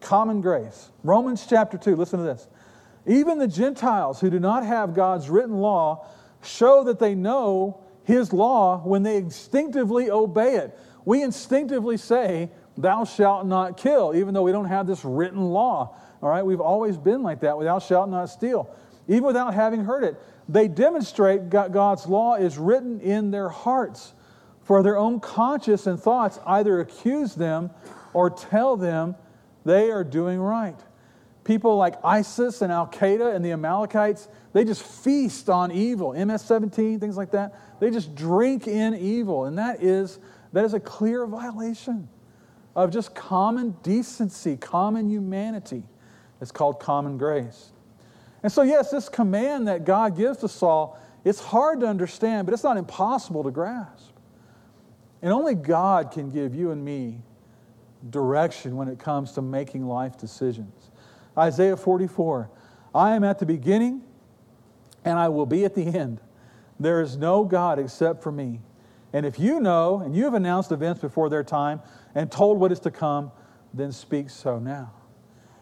Common 0.00 0.40
grace. 0.40 0.90
Romans 1.02 1.46
chapter 1.48 1.78
2, 1.78 1.96
listen 1.96 2.18
to 2.18 2.24
this. 2.24 2.46
Even 3.06 3.38
the 3.38 3.48
Gentiles 3.48 4.20
who 4.20 4.28
do 4.28 4.38
not 4.38 4.64
have 4.64 4.94
God's 4.94 5.30
written 5.30 5.58
law 5.58 6.06
show 6.42 6.84
that 6.84 6.98
they 6.98 7.14
know 7.14 7.80
His 8.04 8.32
law 8.32 8.82
when 8.84 9.02
they 9.02 9.16
instinctively 9.16 10.10
obey 10.10 10.56
it. 10.56 10.78
We 11.04 11.22
instinctively 11.22 11.96
say, 11.96 12.50
Thou 12.76 13.04
shalt 13.04 13.46
not 13.46 13.76
kill, 13.76 14.14
even 14.14 14.34
though 14.34 14.42
we 14.42 14.52
don't 14.52 14.66
have 14.66 14.86
this 14.86 15.04
written 15.04 15.40
law. 15.40 15.96
All 16.22 16.28
right, 16.28 16.44
we've 16.44 16.60
always 16.60 16.96
been 16.96 17.22
like 17.22 17.40
that. 17.40 17.58
Thou 17.58 17.78
shalt 17.78 18.10
not 18.10 18.26
steal 18.26 18.70
even 19.08 19.24
without 19.24 19.54
having 19.54 19.84
heard 19.84 20.04
it. 20.04 20.20
They 20.48 20.68
demonstrate 20.68 21.50
God's 21.50 22.06
law 22.06 22.34
is 22.34 22.56
written 22.56 23.00
in 23.00 23.30
their 23.30 23.48
hearts, 23.48 24.14
for 24.62 24.82
their 24.82 24.96
own 24.96 25.18
conscience 25.20 25.86
and 25.86 25.98
thoughts 25.98 26.38
either 26.46 26.80
accuse 26.80 27.34
them 27.34 27.70
or 28.12 28.30
tell 28.30 28.76
them 28.76 29.16
they 29.64 29.90
are 29.90 30.04
doing 30.04 30.38
right. 30.38 30.78
People 31.44 31.76
like 31.76 31.94
ISIS 32.04 32.60
and 32.60 32.70
Al 32.70 32.86
Qaeda 32.86 33.34
and 33.34 33.42
the 33.42 33.52
Amalekites, 33.52 34.28
they 34.52 34.64
just 34.64 34.82
feast 34.82 35.48
on 35.48 35.72
evil. 35.72 36.12
MS 36.12 36.42
17, 36.42 37.00
things 37.00 37.16
like 37.16 37.30
that. 37.30 37.54
They 37.80 37.90
just 37.90 38.14
drink 38.14 38.68
in 38.68 38.94
evil. 38.94 39.46
And 39.46 39.56
that 39.56 39.82
is, 39.82 40.18
that 40.52 40.66
is 40.66 40.74
a 40.74 40.80
clear 40.80 41.26
violation 41.26 42.08
of 42.76 42.90
just 42.90 43.14
common 43.14 43.74
decency, 43.82 44.58
common 44.58 45.08
humanity. 45.08 45.82
It's 46.40 46.52
called 46.52 46.80
common 46.80 47.16
grace. 47.16 47.70
And 48.48 48.52
so, 48.54 48.62
yes, 48.62 48.90
this 48.90 49.10
command 49.10 49.68
that 49.68 49.84
God 49.84 50.16
gives 50.16 50.38
to 50.38 50.48
Saul, 50.48 50.98
it's 51.22 51.38
hard 51.38 51.80
to 51.80 51.86
understand, 51.86 52.46
but 52.46 52.54
it's 52.54 52.64
not 52.64 52.78
impossible 52.78 53.44
to 53.44 53.50
grasp. 53.50 54.10
And 55.20 55.34
only 55.34 55.54
God 55.54 56.10
can 56.10 56.30
give 56.30 56.54
you 56.54 56.70
and 56.70 56.82
me 56.82 57.20
direction 58.08 58.74
when 58.76 58.88
it 58.88 58.98
comes 58.98 59.32
to 59.32 59.42
making 59.42 59.86
life 59.86 60.16
decisions. 60.16 60.90
Isaiah 61.36 61.76
44 61.76 62.48
I 62.94 63.14
am 63.14 63.22
at 63.22 63.38
the 63.38 63.44
beginning 63.44 64.00
and 65.04 65.18
I 65.18 65.28
will 65.28 65.44
be 65.44 65.66
at 65.66 65.74
the 65.74 65.84
end. 65.84 66.18
There 66.80 67.02
is 67.02 67.18
no 67.18 67.44
God 67.44 67.78
except 67.78 68.22
for 68.22 68.32
me. 68.32 68.60
And 69.12 69.26
if 69.26 69.38
you 69.38 69.60
know 69.60 69.98
and 69.98 70.16
you 70.16 70.24
have 70.24 70.32
announced 70.32 70.72
events 70.72 71.02
before 71.02 71.28
their 71.28 71.44
time 71.44 71.82
and 72.14 72.32
told 72.32 72.58
what 72.58 72.72
is 72.72 72.80
to 72.80 72.90
come, 72.90 73.30
then 73.74 73.92
speak 73.92 74.30
so 74.30 74.58
now. 74.58 74.94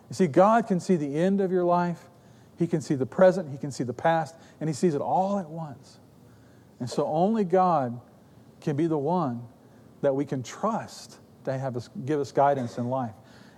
You 0.09 0.15
see, 0.15 0.29
God 0.29 0.69
can 0.69 0.79
see 0.79 0.95
the 0.95 1.17
end 1.17 1.41
of 1.41 1.51
your 1.51 1.65
life 1.65 2.11
he 2.59 2.67
can 2.67 2.81
see 2.81 2.95
the 2.95 3.07
present, 3.07 3.51
He 3.51 3.59
can 3.59 3.71
see 3.71 3.85
the 3.85 3.93
past, 3.93 4.35
and 4.61 4.69
He 4.69 4.75
sees 4.75 4.95
it 4.95 5.01
all 5.01 5.39
at 5.39 5.49
once. 5.49 5.99
And 6.81 6.89
so 6.89 7.07
only 7.07 7.45
God 7.45 8.01
can 8.61 8.77
be 8.77 8.87
the 8.87 8.99
one 8.99 9.43
that 10.03 10.15
we 10.15 10.25
can 10.25 10.43
trust 10.43 11.19
to 11.45 11.57
have 11.57 11.77
us, 11.77 11.89
give 12.05 12.21
us 12.21 12.33
guidance 12.33 12.79
in 12.79 12.89
life. 12.89 13.15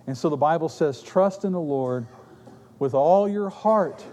And 0.07 0.17
so 0.17 0.29
the 0.29 0.37
Bible 0.37 0.69
says, 0.69 1.01
trust 1.01 1.43
in 1.43 1.51
the 1.51 1.59
Lord 1.59 2.07
with 2.77 2.93
all 2.93 3.27
your 3.27 3.49
heart 3.49 4.03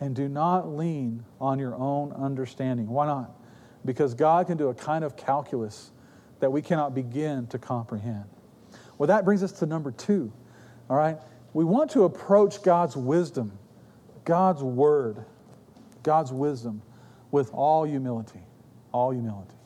and 0.00 0.14
do 0.14 0.28
not 0.28 0.68
lean 0.68 1.24
on 1.40 1.58
your 1.58 1.74
own 1.74 2.12
understanding. 2.12 2.88
Why 2.88 3.06
not? 3.06 3.32
Because 3.84 4.14
God 4.14 4.46
can 4.46 4.56
do 4.56 4.68
a 4.68 4.74
kind 4.74 5.04
of 5.04 5.16
calculus 5.16 5.90
that 6.40 6.50
we 6.50 6.62
cannot 6.62 6.94
begin 6.94 7.46
to 7.48 7.58
comprehend. 7.58 8.24
Well, 8.98 9.06
that 9.06 9.24
brings 9.24 9.42
us 9.42 9.52
to 9.52 9.66
number 9.66 9.90
two. 9.90 10.32
All 10.88 10.96
right? 10.96 11.18
We 11.52 11.64
want 11.64 11.90
to 11.92 12.04
approach 12.04 12.62
God's 12.62 12.96
wisdom 12.96 13.58
God's 14.30 14.62
word, 14.62 15.24
God's 16.04 16.32
wisdom, 16.32 16.82
with 17.32 17.50
all 17.52 17.82
humility. 17.82 18.38
All 18.92 19.10
humility. 19.10 19.56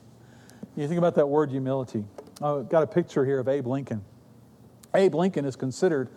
You 0.75 0.89
think 0.89 0.97
about 0.97 1.17
that 1.17 1.27
word 1.27 1.51
humility. 1.51 2.03
I've 2.41 2.71
got 2.71 2.83
a 2.83 2.87
picture 2.87 3.27
here 3.27 3.39
of 3.41 3.47
Abe 3.47 3.67
Lincoln. 3.67 4.03
Abe 4.95 5.17
Lincoln 5.17 5.45
is 5.45 5.55
considered 5.55 6.09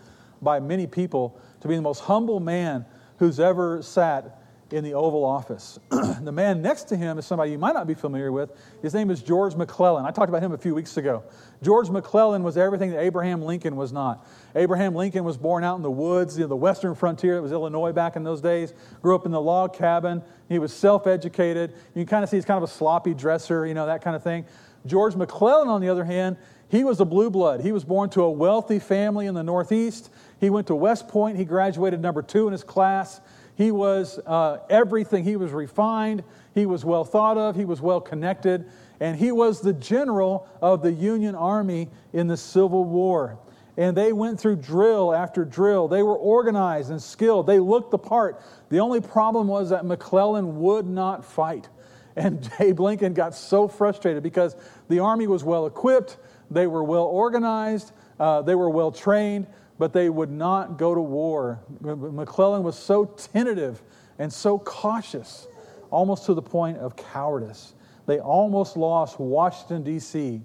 by 0.42 0.62
many 0.62 0.88
people 0.88 1.38
to 1.60 1.68
be 1.68 1.76
the 1.76 1.82
most 1.82 2.00
humble 2.00 2.40
man 2.40 2.86
who's 3.18 3.42
ever 3.42 3.82
sat 3.82 4.37
in 4.72 4.84
the 4.84 4.94
Oval 4.94 5.24
Office. 5.24 5.80
the 5.90 6.32
man 6.32 6.62
next 6.62 6.84
to 6.86 6.96
him 6.96 7.18
is 7.18 7.26
somebody 7.26 7.52
you 7.52 7.58
might 7.58 7.74
not 7.74 7.88
be 7.88 7.94
familiar 7.94 8.32
with. 8.32 8.52
His 8.82 8.94
name 8.94 9.10
is 9.10 9.22
George 9.22 9.56
McClellan. 9.56 10.06
I 10.06 10.12
talked 10.12 10.30
about 10.30 10.44
him 10.44 10.52
a 10.52 10.58
few 10.58 10.76
weeks 10.76 10.98
ago. 10.98 11.24
George 11.62 11.90
McClellan 11.90 12.44
was 12.44 12.58
everything 12.58 12.92
that 12.92 13.00
Abraham 13.00 13.42
Lincoln 13.42 13.76
was 13.76 13.92
not. 13.92 14.28
Abraham 14.56 14.94
Lincoln 14.94 15.24
was 15.24 15.38
born 15.38 15.64
out 15.64 15.76
in 15.76 15.82
the 15.82 15.92
woods, 15.92 16.38
you 16.38 16.44
know, 16.44 16.48
the 16.48 16.56
western 16.56 16.96
frontier. 16.96 17.38
It 17.38 17.42
was 17.42 17.52
Illinois 17.52 17.92
back 17.92 18.16
in 18.16 18.24
those 18.24 18.42
days. 18.42 18.74
Grew 19.02 19.16
up 19.16 19.26
in 19.26 19.32
the 19.32 19.42
log 19.42 19.74
cabin. 19.74 20.22
He 20.50 20.60
was 20.60 20.74
self 20.74 21.08
educated. 21.08 21.74
You 21.96 22.04
can 22.04 22.08
kind 22.08 22.24
of 22.24 22.30
see 22.30 22.38
he's 22.38 22.46
kind 22.46 22.62
of 22.62 22.70
a 22.70 22.74
sloppy 22.74 23.14
dresser, 23.14 23.66
you 23.66 23.74
know, 23.74 23.86
that 23.86 24.02
kind 24.02 24.16
of 24.16 24.24
thing. 24.24 24.46
George 24.86 25.16
McClellan, 25.16 25.68
on 25.68 25.82
the 25.82 25.90
other 25.90 26.06
hand, 26.06 26.38
he 26.70 26.84
was 26.84 27.00
a 27.00 27.06
blue 27.06 27.30
blood. 27.30 27.62
He 27.62 27.72
was 27.72 27.84
born 27.84 28.10
to 28.12 28.24
a 28.24 28.32
wealthy 28.32 28.80
family 28.80 29.26
in 29.26 29.34
the 29.34 29.44
Northeast. 29.44 30.10
He 30.40 30.50
went 30.50 30.68
to 30.68 30.76
West 30.76 31.08
Point. 31.08 31.38
He 31.38 31.46
graduated 31.46 32.02
number 32.02 32.22
two 32.22 32.48
in 32.48 32.52
his 32.52 32.64
class. 32.64 33.22
He 33.58 33.72
was 33.72 34.20
uh, 34.20 34.60
everything. 34.70 35.24
He 35.24 35.36
was 35.36 35.52
refined. 35.52 36.24
He 36.54 36.68
was 36.68 36.86
well 36.86 37.04
thought 37.04 37.38
of. 37.38 37.56
He 37.56 37.66
was 37.66 37.82
well 37.82 38.00
connected. 38.00 38.70
And 39.00 39.18
he 39.18 39.32
was 39.32 39.62
the 39.62 39.74
general 39.74 40.48
of 40.62 40.84
the 40.84 40.92
Union 40.92 41.34
Army 41.34 41.90
in 42.14 42.28
the 42.28 42.38
Civil 42.38 42.84
War. 42.84 43.40
And 43.76 43.98
they 43.98 44.14
went 44.14 44.40
through 44.40 44.58
drill 44.58 45.14
after 45.14 45.44
drill. 45.44 45.88
They 45.88 46.04
were 46.04 46.16
organized 46.16 46.92
and 46.92 47.02
skilled. 47.02 47.48
They 47.48 47.60
looked 47.60 47.90
the 47.90 47.98
part. 47.98 48.42
The 48.70 48.80
only 48.80 49.02
problem 49.02 49.48
was 49.48 49.72
that 49.72 49.86
McClellan 49.86 50.60
would 50.62 50.86
not 50.86 51.26
fight. 51.26 51.68
And 52.16 52.48
Abe 52.60 52.80
Lincoln 52.80 53.14
got 53.14 53.34
so 53.34 53.68
frustrated 53.68 54.22
because 54.22 54.56
the 54.88 55.00
Army 55.00 55.26
was 55.26 55.44
well 55.44 55.66
equipped, 55.66 56.18
they 56.50 56.68
were 56.68 56.84
well 56.84 57.04
organized, 57.06 57.92
uh, 58.20 58.42
they 58.42 58.56
were 58.56 58.70
well 58.70 58.92
trained, 58.92 59.48
but 59.78 59.94
they 59.94 60.10
would 60.10 60.32
not 60.32 60.78
go 60.78 60.96
to 60.96 61.02
war. 61.02 61.60
McClellan 61.82 62.64
was 62.64 62.78
so 62.78 63.06
tentative 63.06 63.82
and 64.20 64.32
so 64.32 64.58
cautious, 64.60 65.48
almost 65.92 66.26
to 66.26 66.34
the 66.34 66.42
point 66.42 66.78
of 66.78 66.96
cowardice. 66.96 67.74
They 68.06 68.20
almost 68.20 68.78
lost 68.78 69.20
Washington, 69.20 69.84
D.C. 69.84 70.42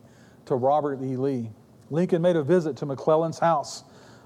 to 0.46 0.54
Robert 0.54 1.00
E. 1.02 1.16
Lee. 1.16 1.50
Lincoln 1.90 2.22
made 2.22 2.36
a 2.36 2.42
visit 2.42 2.76
to 2.78 2.86
McClellan's 2.86 3.38
house 3.38 3.84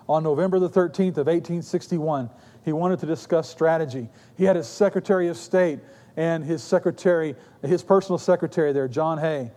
on 0.09 0.23
November 0.23 0.59
the 0.59 0.71
13th 0.71 1.19
of 1.19 1.27
1861. 1.27 2.31
He 2.65 2.73
wanted 2.73 2.99
to 3.01 3.07
discuss 3.07 3.49
strategy. 3.49 4.09
He 4.37 4.45
had 4.45 4.57
his 4.57 4.67
Secretary 4.67 5.29
of 5.29 5.37
State 5.37 5.81
and 6.17 6.43
his 6.43 6.63
secretary, 6.63 7.35
his 7.63 7.83
personal 7.83 8.19
secretary 8.19 8.73
there, 8.73 8.89
John 8.89 9.19
Hay. 9.19 9.51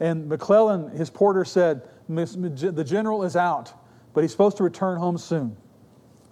And 0.00 0.28
McClellan, 0.28 0.90
his 0.90 1.08
porter 1.08 1.44
said, 1.44 1.82
the 2.08 2.84
general 2.84 3.22
is 3.22 3.36
out 3.36 3.72
but 4.14 4.22
he's 4.22 4.30
supposed 4.30 4.56
to 4.58 4.64
return 4.64 4.98
home 4.98 5.18
soon. 5.18 5.56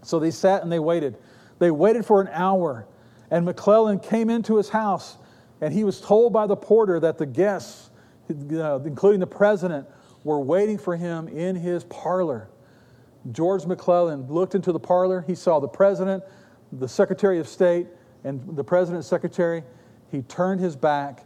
So 0.03 0.19
they 0.19 0.31
sat 0.31 0.63
and 0.63 0.71
they 0.71 0.79
waited. 0.79 1.17
They 1.59 1.71
waited 1.71 2.05
for 2.05 2.21
an 2.21 2.29
hour, 2.33 2.87
and 3.31 3.45
McClellan 3.45 3.99
came 3.99 4.31
into 4.31 4.57
his 4.57 4.69
house, 4.69 5.17
and 5.61 5.73
he 5.73 5.85
was 5.85 6.01
told 6.01 6.33
by 6.33 6.47
the 6.47 6.57
porter 6.57 7.01
that 7.01 7.19
the 7.19 7.27
guests, 7.27 7.91
uh, 8.31 8.81
including 8.81 9.21
the 9.21 9.27
president, 9.27 9.87
were 10.25 10.41
waiting 10.41 10.79
for 10.79 10.97
him 10.97 11.29
in 11.29 11.57
his 11.57 11.85
parlor. 11.85 12.49
George 13.33 13.67
McClellan 13.67 14.27
looked 14.29 14.55
into 14.55 14.73
the 14.73 14.81
parlor. 14.81 15.25
He 15.27 15.35
saw 15.35 15.59
the 15.59 15.69
president, 15.69 16.23
the 16.73 16.89
secretary 16.89 17.39
of 17.39 17.49
state, 17.49 17.89
and 18.25 18.57
the 18.57 18.65
president's 18.65 19.09
secretary. 19.09 19.65
He 20.11 20.23
turned 20.23 20.61
his 20.61 20.77
back, 20.77 21.25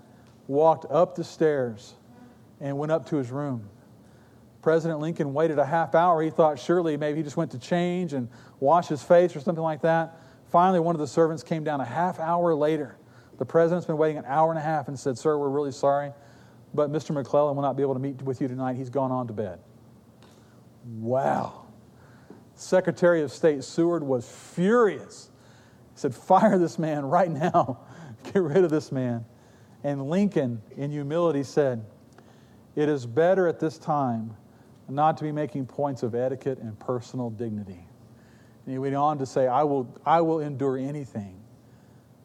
walked 0.49 0.91
up 0.91 1.15
the 1.15 1.25
stairs, 1.25 1.95
and 2.61 2.79
went 2.79 2.91
up 2.93 3.07
to 3.11 3.17
his 3.17 3.31
room. 3.31 3.69
President 4.63 5.01
Lincoln 5.01 5.35
waited 5.35 5.59
a 5.59 5.67
half 5.67 5.95
hour. 5.97 6.23
He 6.23 6.31
thought 6.31 6.59
surely 6.59 6.97
maybe 6.97 7.19
he 7.19 7.25
just 7.25 7.37
went 7.37 7.51
to 7.51 7.59
change 7.59 8.13
and 8.13 8.29
wash 8.61 8.87
his 8.87 9.03
face 9.03 9.35
or 9.35 9.41
something 9.41 9.63
like 9.63 9.83
that. 9.83 10.21
Finally, 10.51 10.79
one 10.79 10.95
of 10.95 11.01
the 11.01 11.07
servants 11.07 11.43
came 11.43 11.65
down 11.65 11.81
a 11.81 11.85
half 11.85 12.21
hour 12.21 12.55
later. 12.55 12.97
The 13.39 13.45
president's 13.45 13.87
been 13.87 13.97
waiting 13.97 14.19
an 14.19 14.25
hour 14.25 14.51
and 14.51 14.59
a 14.59 14.63
half 14.63 14.87
and 14.87 14.99
said, 14.99 15.19
Sir, 15.19 15.37
we're 15.37 15.49
really 15.49 15.73
sorry, 15.73 16.13
but 16.73 16.93
Mr. 16.93 17.11
McClellan 17.11 17.57
will 17.57 17.63
not 17.63 17.77
be 17.77 17.83
able 17.83 17.95
to 17.95 18.01
meet 18.01 18.23
with 18.23 18.41
you 18.41 18.47
tonight. 18.47 18.77
He's 18.77 18.91
gone 18.91 19.11
on 19.11 19.27
to 19.27 19.33
bed. 19.33 19.59
Wow. 20.85 21.67
Secretary 22.55 23.23
of 23.23 23.33
State 23.33 23.65
Seward 23.65 24.05
was 24.05 24.29
furious. 24.55 25.31
He 25.95 25.99
said, 25.99 26.15
Fire 26.15 26.57
this 26.57 26.79
man 26.79 27.05
right 27.05 27.31
now. 27.31 27.81
Get 28.33 28.43
rid 28.43 28.63
of 28.63 28.71
this 28.71 28.93
man. 28.93 29.25
And 29.83 30.09
Lincoln, 30.09 30.63
in 30.77 30.93
humility, 30.93 31.43
said, 31.43 31.85
It 32.77 32.89
is 32.89 33.07
better 33.07 33.49
at 33.49 33.59
this 33.59 33.77
time 33.77 34.37
not 34.89 35.17
to 35.19 35.25
be 35.25 35.33
making 35.33 35.67
points 35.67 36.03
of 36.03 36.15
etiquette 36.15 36.59
and 36.59 36.79
personal 36.79 37.31
dignity. 37.31 37.87
And 38.65 38.73
he 38.73 38.79
went 38.79 38.95
on 38.95 39.19
to 39.19 39.27
say, 39.27 39.47
I 39.47 39.63
will, 39.63 39.93
I 40.05 40.21
will 40.21 40.41
endure 40.41 40.77
anything 40.77 41.41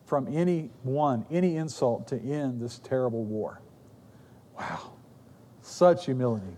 from 0.05 0.27
anyone, 0.33 1.25
any 1.29 1.57
insult 1.57 2.07
to 2.07 2.19
end 2.19 2.61
this 2.61 2.79
terrible 2.79 3.23
war. 3.23 3.61
Wow. 4.57 4.93
Such 5.61 6.05
humility. 6.05 6.55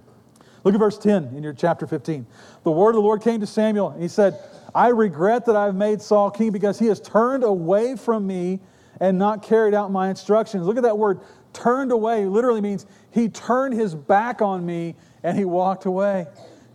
Look 0.64 0.74
at 0.74 0.80
verse 0.80 0.98
10 0.98 1.34
in 1.36 1.44
your 1.44 1.54
chapter 1.54 1.88
15. 1.88 2.28
The 2.64 2.72
word 2.72 2.90
of 2.90 2.96
the 2.96 3.02
Lord 3.02 3.22
came 3.22 3.40
to 3.40 3.48
Samuel, 3.48 3.90
and 3.90 4.02
he 4.02 4.08
said, 4.08 4.38
I 4.76 4.90
regret 4.90 5.46
that 5.46 5.56
I've 5.56 5.76
made 5.76 6.02
Saul 6.02 6.30
king 6.30 6.52
because 6.52 6.78
he 6.78 6.88
has 6.88 7.00
turned 7.00 7.44
away 7.44 7.96
from 7.96 8.28
me 8.28 8.60
and 9.00 9.18
not 9.18 9.42
carried 9.42 9.74
out 9.74 9.92
my 9.92 10.10
instructions. 10.10 10.66
Look 10.66 10.78
at 10.78 10.84
that 10.84 10.98
word, 10.98 11.22
turned 11.54 11.92
away. 11.92 12.26
literally 12.26 12.62
means 12.62 12.86
he 13.12 13.30
turned 13.30 13.74
his 13.74 13.96
back 13.96 14.42
on 14.42 14.66
me 14.66 14.96
and 15.24 15.38
he 15.38 15.46
walked 15.46 15.86
away, 15.86 16.28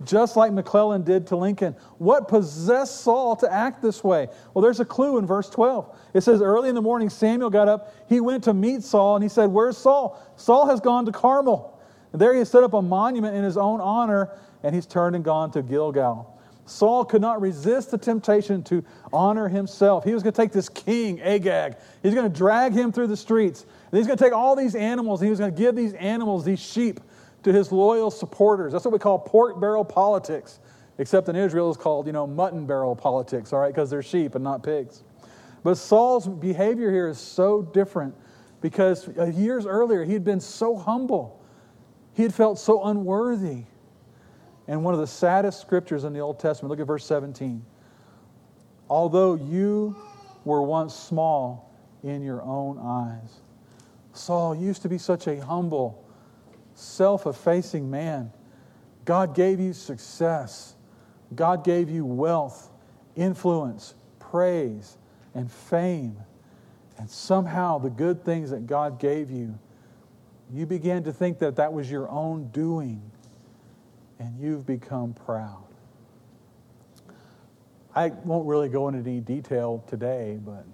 just 0.04 0.36
like 0.36 0.52
McClellan 0.52 1.02
did 1.02 1.26
to 1.28 1.36
Lincoln. 1.36 1.76
What 1.98 2.28
possessed 2.28 3.00
Saul 3.00 3.36
to 3.36 3.52
act 3.52 3.82
this 3.82 4.02
way? 4.02 4.28
Well, 4.52 4.62
there's 4.62 4.80
a 4.80 4.84
clue 4.84 5.18
in 5.18 5.26
verse 5.26 5.48
12. 5.48 5.96
It 6.14 6.22
says, 6.22 6.42
Early 6.42 6.68
in 6.68 6.74
the 6.74 6.82
morning, 6.82 7.10
Samuel 7.10 7.50
got 7.50 7.68
up. 7.68 7.94
He 8.08 8.20
went 8.20 8.44
to 8.44 8.54
meet 8.54 8.82
Saul, 8.82 9.16
and 9.16 9.22
he 9.22 9.28
said, 9.28 9.46
Where's 9.46 9.78
Saul? 9.78 10.20
Saul 10.36 10.66
has 10.66 10.80
gone 10.80 11.06
to 11.06 11.12
Carmel. 11.12 11.80
And 12.12 12.20
there 12.20 12.32
he 12.32 12.38
has 12.38 12.50
set 12.50 12.62
up 12.62 12.74
a 12.74 12.82
monument 12.82 13.36
in 13.36 13.44
his 13.44 13.56
own 13.56 13.80
honor, 13.80 14.30
and 14.62 14.74
he's 14.74 14.86
turned 14.86 15.16
and 15.16 15.24
gone 15.24 15.50
to 15.52 15.62
Gilgal. 15.62 16.34
Saul 16.66 17.04
could 17.04 17.20
not 17.20 17.40
resist 17.40 17.90
the 17.90 17.98
temptation 17.98 18.62
to 18.64 18.84
honor 19.12 19.48
himself. 19.48 20.04
He 20.04 20.14
was 20.14 20.22
going 20.22 20.32
to 20.32 20.40
take 20.40 20.52
this 20.52 20.68
king, 20.68 21.20
Agag. 21.20 21.76
He's 22.02 22.14
going 22.14 22.30
to 22.30 22.36
drag 22.36 22.72
him 22.72 22.90
through 22.90 23.08
the 23.08 23.16
streets. 23.16 23.62
And 23.62 23.98
he's 23.98 24.06
going 24.06 24.16
to 24.16 24.24
take 24.24 24.32
all 24.32 24.56
these 24.56 24.74
animals, 24.74 25.20
and 25.20 25.26
he 25.26 25.30
was 25.30 25.38
going 25.38 25.52
to 25.52 25.58
give 25.58 25.76
these 25.76 25.92
animals, 25.94 26.44
these 26.44 26.60
sheep, 26.60 27.00
to 27.44 27.52
his 27.52 27.70
loyal 27.70 28.10
supporters. 28.10 28.72
That's 28.72 28.84
what 28.84 28.92
we 28.92 28.98
call 28.98 29.18
pork 29.18 29.60
barrel 29.60 29.84
politics, 29.84 30.58
except 30.98 31.28
in 31.28 31.36
Israel 31.36 31.70
it's 31.70 31.80
called, 31.80 32.06
you 32.06 32.12
know, 32.12 32.26
mutton 32.26 32.66
barrel 32.66 32.96
politics, 32.96 33.52
all 33.52 33.60
right, 33.60 33.72
because 33.72 33.90
they're 33.90 34.02
sheep 34.02 34.34
and 34.34 34.42
not 34.42 34.62
pigs. 34.62 35.04
But 35.62 35.76
Saul's 35.76 36.26
behavior 36.26 36.90
here 36.90 37.08
is 37.08 37.18
so 37.18 37.62
different 37.62 38.14
because 38.60 39.08
uh, 39.18 39.26
years 39.26 39.66
earlier 39.66 40.04
he 40.04 40.12
had 40.12 40.24
been 40.24 40.40
so 40.40 40.76
humble. 40.76 41.42
He 42.14 42.22
had 42.22 42.34
felt 42.34 42.58
so 42.58 42.84
unworthy. 42.84 43.64
And 44.68 44.82
one 44.82 44.94
of 44.94 45.00
the 45.00 45.06
saddest 45.06 45.60
scriptures 45.60 46.04
in 46.04 46.12
the 46.12 46.20
Old 46.20 46.38
Testament, 46.38 46.70
look 46.70 46.80
at 46.80 46.86
verse 46.86 47.04
17. 47.04 47.64
Although 48.88 49.34
you 49.34 49.96
were 50.44 50.62
once 50.62 50.94
small 50.94 51.74
in 52.02 52.22
your 52.22 52.42
own 52.42 52.78
eyes. 52.78 53.40
Saul 54.12 54.54
used 54.54 54.82
to 54.82 54.88
be 54.88 54.98
such 54.98 55.26
a 55.26 55.44
humble, 55.44 56.03
self 56.74 57.26
effacing 57.26 57.90
man. 57.90 58.32
God 59.04 59.34
gave 59.34 59.60
you 59.60 59.72
success, 59.72 60.74
God 61.34 61.64
gave 61.64 61.90
you 61.90 62.04
wealth, 62.04 62.70
influence, 63.16 63.94
praise, 64.18 64.96
and 65.34 65.50
fame. 65.50 66.16
And 66.96 67.10
somehow 67.10 67.78
the 67.78 67.90
good 67.90 68.24
things 68.24 68.50
that 68.50 68.66
God 68.66 69.00
gave 69.00 69.30
you, 69.30 69.58
you 70.52 70.64
began 70.64 71.02
to 71.04 71.12
think 71.12 71.38
that 71.40 71.56
that 71.56 71.72
was 71.72 71.90
your 71.90 72.08
own 72.08 72.48
doing, 72.48 73.02
and 74.18 74.38
you've 74.38 74.64
become 74.64 75.12
proud. 75.12 75.64
I 77.94 78.08
won't 78.08 78.46
really 78.46 78.68
go 78.68 78.88
into 78.88 79.00
any 79.00 79.20
detail 79.20 79.84
today, 79.86 80.38
but 80.44 80.64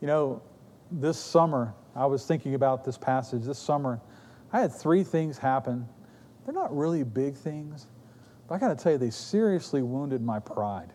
you 0.00 0.06
know, 0.06 0.42
this 0.90 1.18
summer, 1.18 1.74
I 1.94 2.06
was 2.06 2.26
thinking 2.26 2.54
about 2.54 2.84
this 2.84 2.98
passage. 2.98 3.44
This 3.44 3.58
summer, 3.58 4.00
I 4.54 4.60
had 4.60 4.72
three 4.72 5.02
things 5.02 5.36
happen. 5.36 5.88
They're 6.44 6.54
not 6.54 6.74
really 6.74 7.02
big 7.02 7.34
things, 7.34 7.88
but 8.46 8.54
I 8.54 8.58
got 8.58 8.68
to 8.68 8.76
tell 8.80 8.92
you, 8.92 8.98
they 8.98 9.10
seriously 9.10 9.82
wounded 9.82 10.22
my 10.22 10.38
pride. 10.38 10.92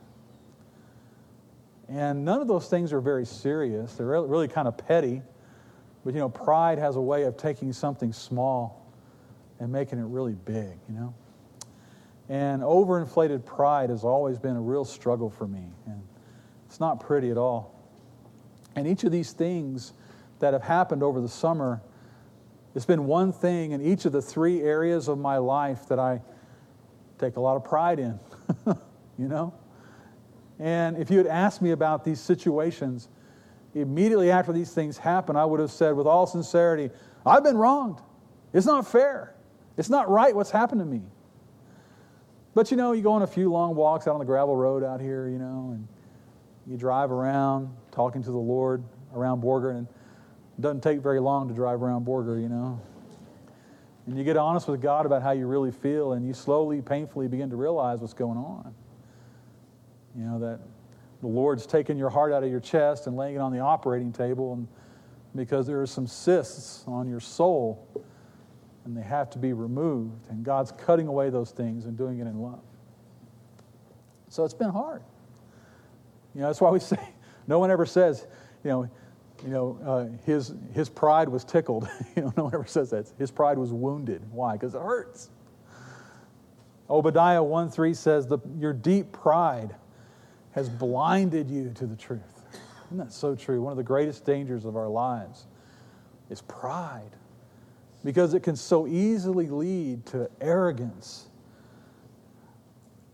And 1.90 2.24
none 2.24 2.40
of 2.40 2.48
those 2.48 2.70
things 2.70 2.94
are 2.94 3.02
very 3.02 3.26
serious. 3.26 3.96
They're 3.96 4.08
really, 4.08 4.30
really 4.30 4.48
kind 4.48 4.66
of 4.66 4.78
petty. 4.78 5.22
But, 6.06 6.14
you 6.14 6.22
know, 6.22 6.30
pride 6.30 6.78
has 6.78 6.96
a 6.96 7.02
way 7.02 7.24
of 7.24 7.36
taking 7.36 7.74
something 7.74 8.14
small 8.14 8.90
and 9.60 9.70
making 9.70 10.00
it 10.00 10.06
really 10.06 10.36
big, 10.36 10.78
you 10.88 10.96
know? 10.96 11.14
And 12.30 12.62
overinflated 12.62 13.44
pride 13.44 13.90
has 13.90 14.06
always 14.06 14.40
been 14.40 14.56
a 14.56 14.62
real 14.62 14.86
struggle 14.86 15.30
for 15.30 15.48
me. 15.50 15.66
And 15.86 16.02
it's 16.66 16.80
not 16.80 17.02
pretty 17.02 17.30
at 17.30 17.38
all. 17.38 17.76
And 18.78 18.88
each 18.88 19.04
of 19.04 19.12
these 19.12 19.34
things 19.34 19.92
that 20.40 20.54
have 20.54 20.64
happened 20.64 21.04
over 21.04 21.20
the 21.20 21.28
summer 21.28 21.82
it's 22.80 22.86
been 22.86 23.08
one 23.08 23.34
thing 23.34 23.74
in 23.74 23.82
each 23.82 24.06
of 24.06 24.14
the 24.14 24.22
three 24.22 24.62
areas 24.62 25.10
of 25.10 25.18
my 25.18 25.36
life 25.36 25.90
that 25.90 26.00
I 26.00 26.22
take 27.18 27.36
a 27.36 27.42
lot 27.42 27.58
of 27.58 27.66
pride 27.66 28.00
in, 28.00 28.18
you 29.18 29.28
know? 29.28 29.54
And 30.60 30.96
if 30.96 31.12
you 31.12 31.18
had 31.18 31.28
asked 31.28 31.62
me 31.62 31.72
about 31.72 32.06
these 32.06 32.22
situations, 32.22 33.10
immediately 33.76 34.32
after 34.32 34.54
these 34.54 34.72
things 34.72 34.98
happen, 34.98 35.36
I 35.36 35.44
would 35.44 35.60
have 35.60 35.72
said 35.72 35.94
with 35.94 36.08
all 36.08 36.26
sincerity, 36.26 36.90
I've 37.26 37.44
been 37.44 37.58
wronged. 37.58 38.00
It's 38.54 38.66
not 38.66 38.88
fair. 38.88 39.36
It's 39.76 39.90
not 39.90 40.10
right 40.10 40.34
what's 40.34 40.52
happened 40.52 40.80
to 40.80 40.86
me. 40.86 41.02
But 42.54 42.72
you 42.72 42.78
know, 42.78 42.94
you 42.94 43.02
go 43.02 43.12
on 43.12 43.24
a 43.24 43.28
few 43.28 43.52
long 43.52 43.76
walks 43.76 44.08
out 44.08 44.14
on 44.14 44.20
the 44.20 44.26
gravel 44.26 44.56
road 44.56 44.86
out 44.86 45.02
here, 45.02 45.28
you 45.28 45.38
know, 45.38 45.72
and 45.74 45.86
you 46.66 46.78
drive 46.78 47.12
around 47.12 47.76
talking 47.92 48.24
to 48.24 48.32
the 48.32 48.38
Lord 48.38 48.86
around 49.14 49.44
Borger, 49.44 49.72
and 49.72 49.86
doesn't 50.62 50.82
take 50.82 51.00
very 51.00 51.20
long 51.20 51.48
to 51.48 51.54
drive 51.54 51.82
around 51.82 52.06
Borger, 52.06 52.42
you 52.42 52.50
know. 52.50 52.80
And 54.08 54.18
you 54.18 54.24
get 54.24 54.38
honest 54.38 54.68
with 54.68 54.82
God 54.82 55.06
about 55.06 55.22
how 55.22 55.32
you 55.32 55.46
really 55.48 55.72
feel, 55.72 56.14
and 56.14 56.26
you 56.26 56.34
slowly, 56.34 56.82
painfully 56.82 57.28
begin 57.28 57.50
to 57.52 57.56
realize 57.56 58.00
what's 58.00 58.14
going 58.14 58.38
on. 58.38 58.74
You 60.16 60.24
know, 60.24 60.40
that 60.40 60.60
the 61.22 61.28
Lord's 61.28 61.66
taking 61.66 61.98
your 61.98 62.10
heart 62.10 62.34
out 62.34 62.44
of 62.44 62.50
your 62.50 62.60
chest 62.60 63.08
and 63.08 63.16
laying 63.16 63.36
it 63.36 63.40
on 63.40 63.52
the 63.52 63.60
operating 63.60 64.12
table, 64.12 64.54
and 64.54 64.68
because 65.36 65.68
there 65.68 65.80
are 65.82 65.88
some 65.88 66.08
cysts 66.08 66.84
on 66.88 67.08
your 67.08 67.20
soul, 67.20 67.88
and 68.86 68.98
they 68.98 69.04
have 69.04 69.30
to 69.30 69.38
be 69.38 69.54
removed. 69.54 70.28
And 70.30 70.44
God's 70.44 70.72
cutting 70.72 71.08
away 71.08 71.30
those 71.30 71.52
things 71.52 71.86
and 71.86 71.96
doing 71.96 72.20
it 72.20 72.26
in 72.26 72.40
love. 72.40 72.62
So 74.30 74.44
it's 74.44 74.54
been 74.54 74.72
hard. 74.72 75.04
You 76.34 76.42
know, 76.42 76.48
that's 76.48 76.62
why 76.62 76.72
we 76.72 76.80
say, 76.80 76.98
no 77.48 77.60
one 77.60 77.70
ever 77.70 77.86
says, 77.86 78.26
you 78.64 78.72
know, 78.72 78.90
you 79.44 79.50
know, 79.50 79.80
uh, 79.86 80.26
his, 80.26 80.54
his 80.74 80.90
pride 80.90 81.30
was 81.30 81.44
tickled. 81.44 81.88
you 82.16 82.24
know, 82.24 82.34
no 82.36 82.44
one 82.46 82.54
ever 82.54 82.66
says 82.66 82.90
that. 82.92 83.12
His 83.18 83.32
pride 83.32 83.58
was 83.58 83.72
wounded. 83.72 84.22
Why? 84.32 84.54
Because 84.54 84.76
it 84.76 84.82
hurts. 84.82 85.30
Obadiah 86.90 87.44
1 87.44 87.70
3 87.70 87.94
says, 87.94 88.28
the, 88.28 88.40
Your 88.58 88.74
deep 88.74 89.12
pride 89.12 89.76
has 90.52 90.68
blinded 90.68 91.50
you 91.50 91.72
to 91.76 91.86
the 91.86 91.96
truth. 91.96 92.42
Isn't 92.88 92.98
that 92.98 93.14
so 93.14 93.36
true? 93.36 93.62
One 93.62 93.72
of 93.72 93.78
the 93.78 93.84
greatest 93.84 94.26
dangers 94.26 94.66
of 94.66 94.76
our 94.76 94.88
lives 94.88 95.46
is 96.30 96.42
pride 96.42 97.12
because 98.04 98.34
it 98.34 98.42
can 98.42 98.56
so 98.56 98.88
easily 98.88 99.48
lead 99.48 100.06
to 100.08 100.30
arrogance. 100.42 101.28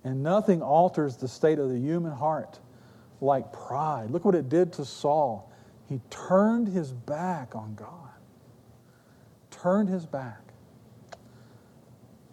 And 0.03 0.23
nothing 0.23 0.61
alters 0.61 1.17
the 1.17 1.27
state 1.27 1.59
of 1.59 1.69
the 1.69 1.77
human 1.77 2.11
heart 2.11 2.59
like 3.21 3.51
pride. 3.51 4.11
Look 4.11 4.23
what 4.23 4.35
it 4.35 4.49
did 4.49 4.71
to 4.73 4.85
Saul. 4.85 5.51
He 5.87 6.01
turned 6.09 6.67
his 6.67 6.91
back 6.91 7.55
on 7.55 7.75
God. 7.75 8.09
Turned 9.51 9.89
his 9.89 10.05
back. 10.05 10.41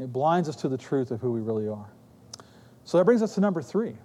It 0.00 0.12
blinds 0.12 0.48
us 0.48 0.56
to 0.56 0.68
the 0.68 0.78
truth 0.78 1.10
of 1.10 1.20
who 1.20 1.32
we 1.32 1.40
really 1.40 1.68
are. 1.68 1.88
So 2.84 2.98
that 2.98 3.04
brings 3.04 3.22
us 3.22 3.34
to 3.34 3.40
number 3.40 3.62
three. 3.62 3.96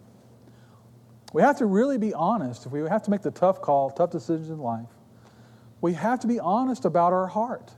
We 1.34 1.42
have 1.42 1.58
to 1.58 1.66
really 1.66 1.98
be 1.98 2.14
honest. 2.14 2.66
If 2.66 2.72
we 2.72 2.82
have 2.82 3.04
to 3.04 3.12
make 3.12 3.22
the 3.22 3.32
tough 3.32 3.62
call, 3.62 3.90
tough 3.90 4.12
decisions 4.12 4.50
in 4.50 4.60
life, 4.60 4.88
we 5.82 5.94
have 5.94 6.20
to 6.22 6.28
be 6.28 6.40
honest 6.40 6.86
about 6.86 7.14
our 7.14 7.28
heart. 7.28 7.72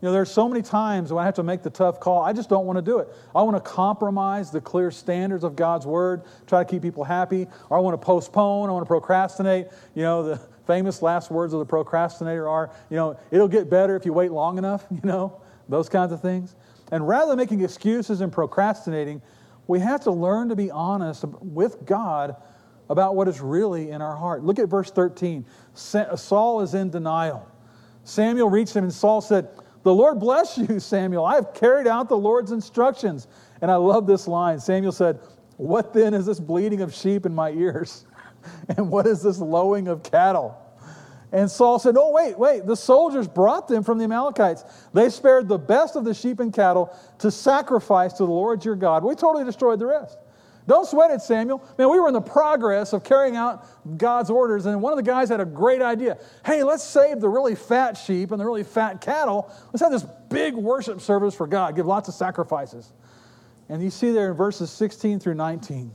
You 0.00 0.06
know, 0.06 0.12
there's 0.12 0.30
so 0.30 0.48
many 0.48 0.62
times 0.62 1.12
when 1.12 1.20
I 1.20 1.26
have 1.26 1.34
to 1.34 1.42
make 1.42 1.64
the 1.64 1.70
tough 1.70 1.98
call, 1.98 2.22
I 2.22 2.32
just 2.32 2.48
don't 2.48 2.66
want 2.66 2.76
to 2.76 2.82
do 2.82 3.00
it. 3.00 3.08
I 3.34 3.42
want 3.42 3.56
to 3.56 3.70
compromise 3.70 4.52
the 4.52 4.60
clear 4.60 4.92
standards 4.92 5.42
of 5.42 5.56
God's 5.56 5.86
word, 5.86 6.22
try 6.46 6.62
to 6.62 6.70
keep 6.70 6.82
people 6.82 7.02
happy, 7.02 7.48
or 7.68 7.78
I 7.78 7.80
want 7.80 8.00
to 8.00 8.04
postpone, 8.04 8.68
I 8.68 8.72
want 8.72 8.84
to 8.84 8.88
procrastinate. 8.88 9.66
You 9.96 10.02
know, 10.02 10.22
the 10.22 10.40
famous 10.68 11.02
last 11.02 11.32
words 11.32 11.52
of 11.52 11.58
the 11.58 11.66
procrastinator 11.66 12.48
are, 12.48 12.70
you 12.90 12.96
know, 12.96 13.18
it'll 13.32 13.48
get 13.48 13.68
better 13.68 13.96
if 13.96 14.06
you 14.06 14.12
wait 14.12 14.30
long 14.30 14.56
enough, 14.56 14.86
you 14.90 15.00
know, 15.02 15.40
those 15.68 15.88
kinds 15.88 16.12
of 16.12 16.22
things. 16.22 16.54
And 16.92 17.06
rather 17.06 17.30
than 17.30 17.38
making 17.38 17.62
excuses 17.64 18.20
and 18.20 18.32
procrastinating, 18.32 19.20
we 19.66 19.80
have 19.80 20.02
to 20.02 20.12
learn 20.12 20.48
to 20.50 20.56
be 20.56 20.70
honest 20.70 21.24
with 21.40 21.84
God 21.84 22.36
about 22.88 23.16
what 23.16 23.26
is 23.26 23.40
really 23.40 23.90
in 23.90 24.00
our 24.00 24.16
heart. 24.16 24.44
Look 24.44 24.60
at 24.60 24.68
verse 24.68 24.90
13. 24.90 25.44
Saul 25.74 26.60
is 26.60 26.74
in 26.74 26.90
denial. 26.90 27.46
Samuel 28.04 28.48
reached 28.48 28.74
him, 28.74 28.84
and 28.84 28.92
Saul 28.92 29.20
said, 29.20 29.48
The 29.88 29.94
Lord 29.94 30.20
bless 30.20 30.58
you, 30.58 30.80
Samuel. 30.80 31.24
I 31.24 31.36
have 31.36 31.54
carried 31.54 31.86
out 31.86 32.10
the 32.10 32.16
Lord's 32.18 32.52
instructions. 32.52 33.26
And 33.62 33.70
I 33.70 33.76
love 33.76 34.06
this 34.06 34.28
line. 34.28 34.60
Samuel 34.60 34.92
said, 34.92 35.18
What 35.56 35.94
then 35.94 36.12
is 36.12 36.26
this 36.26 36.38
bleating 36.38 36.82
of 36.82 36.94
sheep 36.94 37.24
in 37.24 37.34
my 37.34 37.52
ears? 37.52 38.04
and 38.76 38.90
what 38.90 39.06
is 39.06 39.22
this 39.22 39.38
lowing 39.38 39.88
of 39.88 40.02
cattle? 40.02 40.54
And 41.32 41.50
Saul 41.50 41.78
said, 41.78 41.96
Oh, 41.96 42.10
wait, 42.10 42.38
wait. 42.38 42.66
The 42.66 42.76
soldiers 42.76 43.26
brought 43.26 43.66
them 43.66 43.82
from 43.82 43.96
the 43.96 44.04
Amalekites. 44.04 44.62
They 44.92 45.08
spared 45.08 45.48
the 45.48 45.56
best 45.58 45.96
of 45.96 46.04
the 46.04 46.12
sheep 46.12 46.38
and 46.38 46.52
cattle 46.52 46.94
to 47.20 47.30
sacrifice 47.30 48.12
to 48.14 48.26
the 48.26 48.30
Lord 48.30 48.66
your 48.66 48.76
God. 48.76 49.02
We 49.04 49.14
totally 49.14 49.44
destroyed 49.46 49.78
the 49.78 49.86
rest. 49.86 50.18
Don't 50.68 50.86
sweat 50.86 51.10
it, 51.10 51.22
Samuel. 51.22 51.66
Man, 51.78 51.90
we 51.90 51.98
were 51.98 52.08
in 52.08 52.12
the 52.14 52.20
progress 52.20 52.92
of 52.92 53.02
carrying 53.02 53.36
out 53.36 53.66
God's 53.96 54.28
orders, 54.28 54.66
and 54.66 54.82
one 54.82 54.92
of 54.92 54.98
the 54.98 55.02
guys 55.02 55.30
had 55.30 55.40
a 55.40 55.46
great 55.46 55.80
idea. 55.80 56.18
Hey, 56.44 56.62
let's 56.62 56.84
save 56.84 57.20
the 57.20 57.28
really 57.28 57.54
fat 57.54 57.94
sheep 57.94 58.32
and 58.32 58.40
the 58.40 58.44
really 58.44 58.64
fat 58.64 59.00
cattle. 59.00 59.50
Let's 59.72 59.80
have 59.80 59.90
this 59.90 60.04
big 60.28 60.54
worship 60.54 61.00
service 61.00 61.34
for 61.34 61.46
God, 61.46 61.74
give 61.74 61.86
lots 61.86 62.08
of 62.08 62.14
sacrifices. 62.14 62.92
And 63.70 63.82
you 63.82 63.88
see 63.88 64.12
there 64.12 64.30
in 64.30 64.36
verses 64.36 64.70
16 64.70 65.20
through 65.20 65.36
19, 65.36 65.90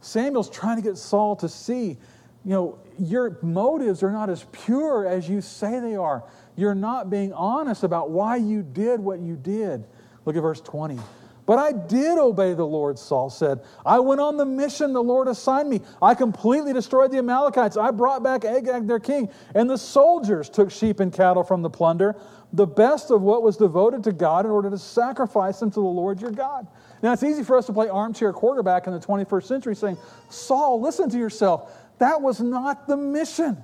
Samuel's 0.00 0.50
trying 0.50 0.76
to 0.76 0.82
get 0.82 0.98
Saul 0.98 1.36
to 1.36 1.48
see 1.48 1.96
you 2.44 2.50
know, 2.50 2.78
your 2.98 3.38
motives 3.42 4.02
are 4.02 4.10
not 4.10 4.28
as 4.28 4.44
pure 4.52 5.06
as 5.06 5.28
you 5.28 5.40
say 5.40 5.80
they 5.80 5.96
are. 5.96 6.24
You're 6.56 6.74
not 6.74 7.08
being 7.08 7.32
honest 7.32 7.84
about 7.84 8.10
why 8.10 8.36
you 8.36 8.62
did 8.62 9.00
what 9.00 9.20
you 9.20 9.36
did. 9.36 9.86
Look 10.26 10.36
at 10.36 10.42
verse 10.42 10.60
20. 10.60 10.98
But 11.46 11.58
I 11.58 11.72
did 11.72 12.18
obey 12.18 12.54
the 12.54 12.66
Lord, 12.66 12.98
Saul 12.98 13.28
said. 13.28 13.60
I 13.84 14.00
went 14.00 14.20
on 14.20 14.38
the 14.38 14.46
mission 14.46 14.92
the 14.92 15.02
Lord 15.02 15.28
assigned 15.28 15.68
me. 15.68 15.82
I 16.00 16.14
completely 16.14 16.72
destroyed 16.72 17.10
the 17.10 17.18
Amalekites. 17.18 17.76
I 17.76 17.90
brought 17.90 18.22
back 18.22 18.44
Agag, 18.44 18.86
their 18.86 18.98
king, 18.98 19.28
and 19.54 19.68
the 19.68 19.76
soldiers 19.76 20.48
took 20.48 20.70
sheep 20.70 21.00
and 21.00 21.12
cattle 21.12 21.44
from 21.44 21.60
the 21.60 21.68
plunder, 21.68 22.16
the 22.54 22.66
best 22.66 23.10
of 23.10 23.20
what 23.20 23.42
was 23.42 23.58
devoted 23.58 24.04
to 24.04 24.12
God, 24.12 24.46
in 24.46 24.50
order 24.50 24.70
to 24.70 24.78
sacrifice 24.78 25.60
them 25.60 25.70
to 25.70 25.80
the 25.80 25.80
Lord 25.80 26.20
your 26.20 26.30
God. 26.30 26.66
Now, 27.02 27.12
it's 27.12 27.22
easy 27.22 27.42
for 27.42 27.58
us 27.58 27.66
to 27.66 27.74
play 27.74 27.88
armchair 27.88 28.32
quarterback 28.32 28.86
in 28.86 28.94
the 28.94 29.00
21st 29.00 29.44
century 29.44 29.76
saying, 29.76 29.98
Saul, 30.30 30.80
listen 30.80 31.10
to 31.10 31.18
yourself. 31.18 31.70
That 31.98 32.22
was 32.22 32.40
not 32.40 32.86
the 32.86 32.96
mission. 32.96 33.62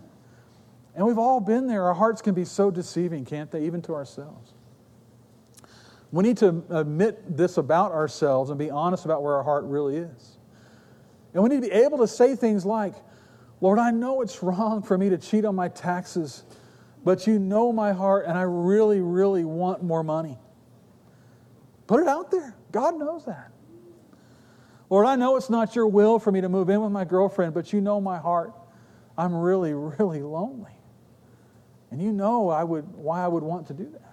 And 0.94 1.06
we've 1.06 1.18
all 1.18 1.40
been 1.40 1.66
there. 1.66 1.84
Our 1.84 1.94
hearts 1.94 2.20
can 2.20 2.34
be 2.34 2.44
so 2.44 2.70
deceiving, 2.70 3.24
can't 3.24 3.50
they, 3.50 3.64
even 3.64 3.80
to 3.82 3.94
ourselves? 3.94 4.52
We 6.12 6.24
need 6.24 6.38
to 6.38 6.64
admit 6.70 7.36
this 7.36 7.56
about 7.56 7.92
ourselves 7.92 8.50
and 8.50 8.58
be 8.58 8.70
honest 8.70 9.04
about 9.04 9.22
where 9.22 9.34
our 9.34 9.44
heart 9.44 9.64
really 9.64 9.96
is. 9.96 10.38
And 11.34 11.42
we 11.42 11.48
need 11.48 11.62
to 11.62 11.68
be 11.68 11.72
able 11.72 11.98
to 11.98 12.08
say 12.08 12.34
things 12.34 12.66
like, 12.66 12.94
Lord, 13.60 13.78
I 13.78 13.90
know 13.90 14.22
it's 14.22 14.42
wrong 14.42 14.82
for 14.82 14.98
me 14.98 15.10
to 15.10 15.18
cheat 15.18 15.44
on 15.44 15.54
my 15.54 15.68
taxes, 15.68 16.42
but 17.04 17.26
you 17.26 17.38
know 17.38 17.72
my 17.72 17.92
heart, 17.92 18.26
and 18.26 18.36
I 18.36 18.42
really, 18.42 19.00
really 19.00 19.44
want 19.44 19.82
more 19.82 20.02
money. 20.02 20.38
Put 21.86 22.00
it 22.00 22.08
out 22.08 22.30
there. 22.30 22.56
God 22.72 22.98
knows 22.98 23.26
that. 23.26 23.52
Lord, 24.88 25.06
I 25.06 25.14
know 25.14 25.36
it's 25.36 25.50
not 25.50 25.76
your 25.76 25.86
will 25.86 26.18
for 26.18 26.32
me 26.32 26.40
to 26.40 26.48
move 26.48 26.68
in 26.68 26.80
with 26.80 26.90
my 26.90 27.04
girlfriend, 27.04 27.54
but 27.54 27.72
you 27.72 27.80
know 27.80 28.00
my 28.00 28.18
heart. 28.18 28.52
I'm 29.16 29.34
really, 29.34 29.74
really 29.74 30.22
lonely. 30.22 30.72
And 31.92 32.02
you 32.02 32.12
know 32.12 32.48
I 32.48 32.64
would, 32.64 32.88
why 32.94 33.22
I 33.24 33.28
would 33.28 33.42
want 33.42 33.68
to 33.68 33.74
do 33.74 33.88
that. 33.92 34.09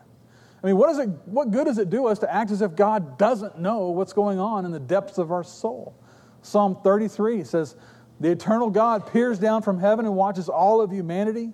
I 0.64 0.68
mean, 0.68 0.78
what, 0.78 0.90
is 0.90 1.00
it, 1.00 1.10
what 1.26 1.52
good 1.52 1.66
does 1.66 1.78
it 1.78 1.90
do 1.90 2.08
us 2.08 2.20
to 2.20 2.34
act 2.34 2.52
as 2.52 2.62
if 2.62 2.76
God 2.76 3.18
doesn't 3.18 3.60
know 3.60 3.90
what's 3.90 4.14
going 4.14 4.40
on 4.40 4.66
in 4.66 4.72
the 4.72 4.80
depths 4.80 5.18
of 5.18 5.32
our 5.32 5.44
soul? 5.44 5.96
Psalm 6.42 6.78
33 6.84 7.44
says, 7.44 7.76
The 8.20 8.32
eternal 8.32 8.70
God 8.70 9.06
peers 9.12 9.38
down 9.38 9.62
from 9.62 9.80
heaven 9.80 10.06
and 10.06 10.16
watches 10.16 10.50
all 10.50 10.82
of 10.82 10.92
humanity, 10.92 11.54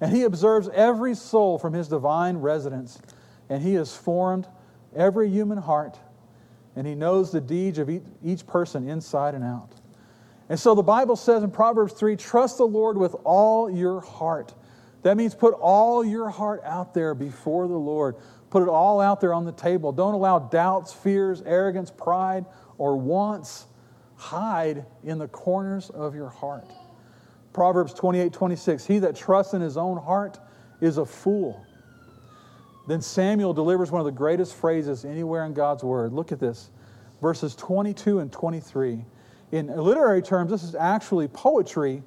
and 0.00 0.12
he 0.12 0.22
observes 0.22 0.68
every 0.74 1.14
soul 1.14 1.58
from 1.58 1.72
his 1.72 1.88
divine 1.88 2.36
residence, 2.36 2.98
and 3.48 3.62
he 3.62 3.74
has 3.74 3.96
formed 3.96 4.46
every 4.94 5.30
human 5.30 5.58
heart 5.58 5.98
and 6.76 6.86
he 6.86 6.94
knows 6.94 7.30
the 7.30 7.40
deeds 7.40 7.78
of 7.78 7.90
each 8.22 8.46
person 8.46 8.88
inside 8.88 9.34
and 9.34 9.44
out. 9.44 9.70
And 10.48 10.58
so 10.58 10.74
the 10.74 10.82
Bible 10.82 11.16
says 11.16 11.42
in 11.42 11.50
Proverbs 11.50 11.92
3 11.94 12.16
trust 12.16 12.58
the 12.58 12.66
Lord 12.66 12.98
with 12.98 13.14
all 13.24 13.70
your 13.70 14.00
heart. 14.00 14.54
That 15.04 15.16
means 15.16 15.34
put 15.34 15.54
all 15.54 16.04
your 16.04 16.28
heart 16.28 16.62
out 16.64 16.92
there 16.92 17.14
before 17.14 17.68
the 17.68 17.78
Lord. 17.78 18.16
Put 18.50 18.62
it 18.62 18.68
all 18.68 19.00
out 19.00 19.20
there 19.20 19.32
on 19.32 19.44
the 19.44 19.52
table. 19.52 19.92
Don't 19.92 20.14
allow 20.14 20.40
doubts, 20.40 20.92
fears, 20.92 21.40
arrogance, 21.42 21.90
pride, 21.90 22.44
or 22.76 22.96
wants 22.96 23.66
hide 24.16 24.84
in 25.04 25.18
the 25.18 25.28
corners 25.28 25.90
of 25.90 26.14
your 26.14 26.28
heart. 26.28 26.66
Proverbs 27.52 27.94
28 27.94 28.32
26 28.32 28.84
He 28.84 28.98
that 28.98 29.14
trusts 29.14 29.54
in 29.54 29.60
his 29.60 29.76
own 29.76 29.96
heart 29.96 30.40
is 30.80 30.98
a 30.98 31.06
fool 31.06 31.64
then 32.86 33.00
Samuel 33.00 33.54
delivers 33.54 33.90
one 33.90 34.00
of 34.00 34.04
the 34.04 34.12
greatest 34.12 34.54
phrases 34.54 35.04
anywhere 35.04 35.46
in 35.46 35.54
God's 35.54 35.82
Word. 35.82 36.12
Look 36.12 36.32
at 36.32 36.40
this 36.40 36.70
verses 37.20 37.54
22 37.54 38.18
and 38.18 38.30
23. 38.30 39.04
In 39.52 39.68
literary 39.68 40.20
terms, 40.20 40.50
this 40.50 40.62
is 40.62 40.74
actually 40.74 41.28
poetry 41.28 42.02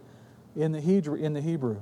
in 0.56 0.72
the 0.72 0.82
Hebrew. 0.82 1.80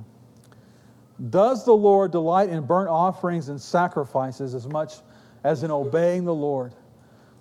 Does 1.30 1.65
the 1.65 1.73
Lord 1.73 2.12
delight 2.12 2.49
in 2.49 2.65
burnt 2.65 2.89
offerings 2.89 3.49
and 3.49 3.62
sacrifices 3.62 4.54
as 4.54 4.67
much 4.67 4.95
as 5.43 5.63
in 5.63 5.71
obeying 5.71 6.25
the 6.25 6.34
Lord? 6.34 6.73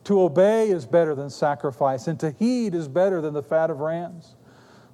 To 0.04 0.22
obey 0.22 0.68
is 0.68 0.86
better 0.86 1.14
than 1.14 1.30
sacrifice, 1.30 2.06
and 2.06 2.20
to 2.20 2.30
heed 2.32 2.74
is 2.74 2.88
better 2.88 3.20
than 3.20 3.34
the 3.34 3.42
fat 3.42 3.70
of 3.70 3.80
rams. 3.80 4.36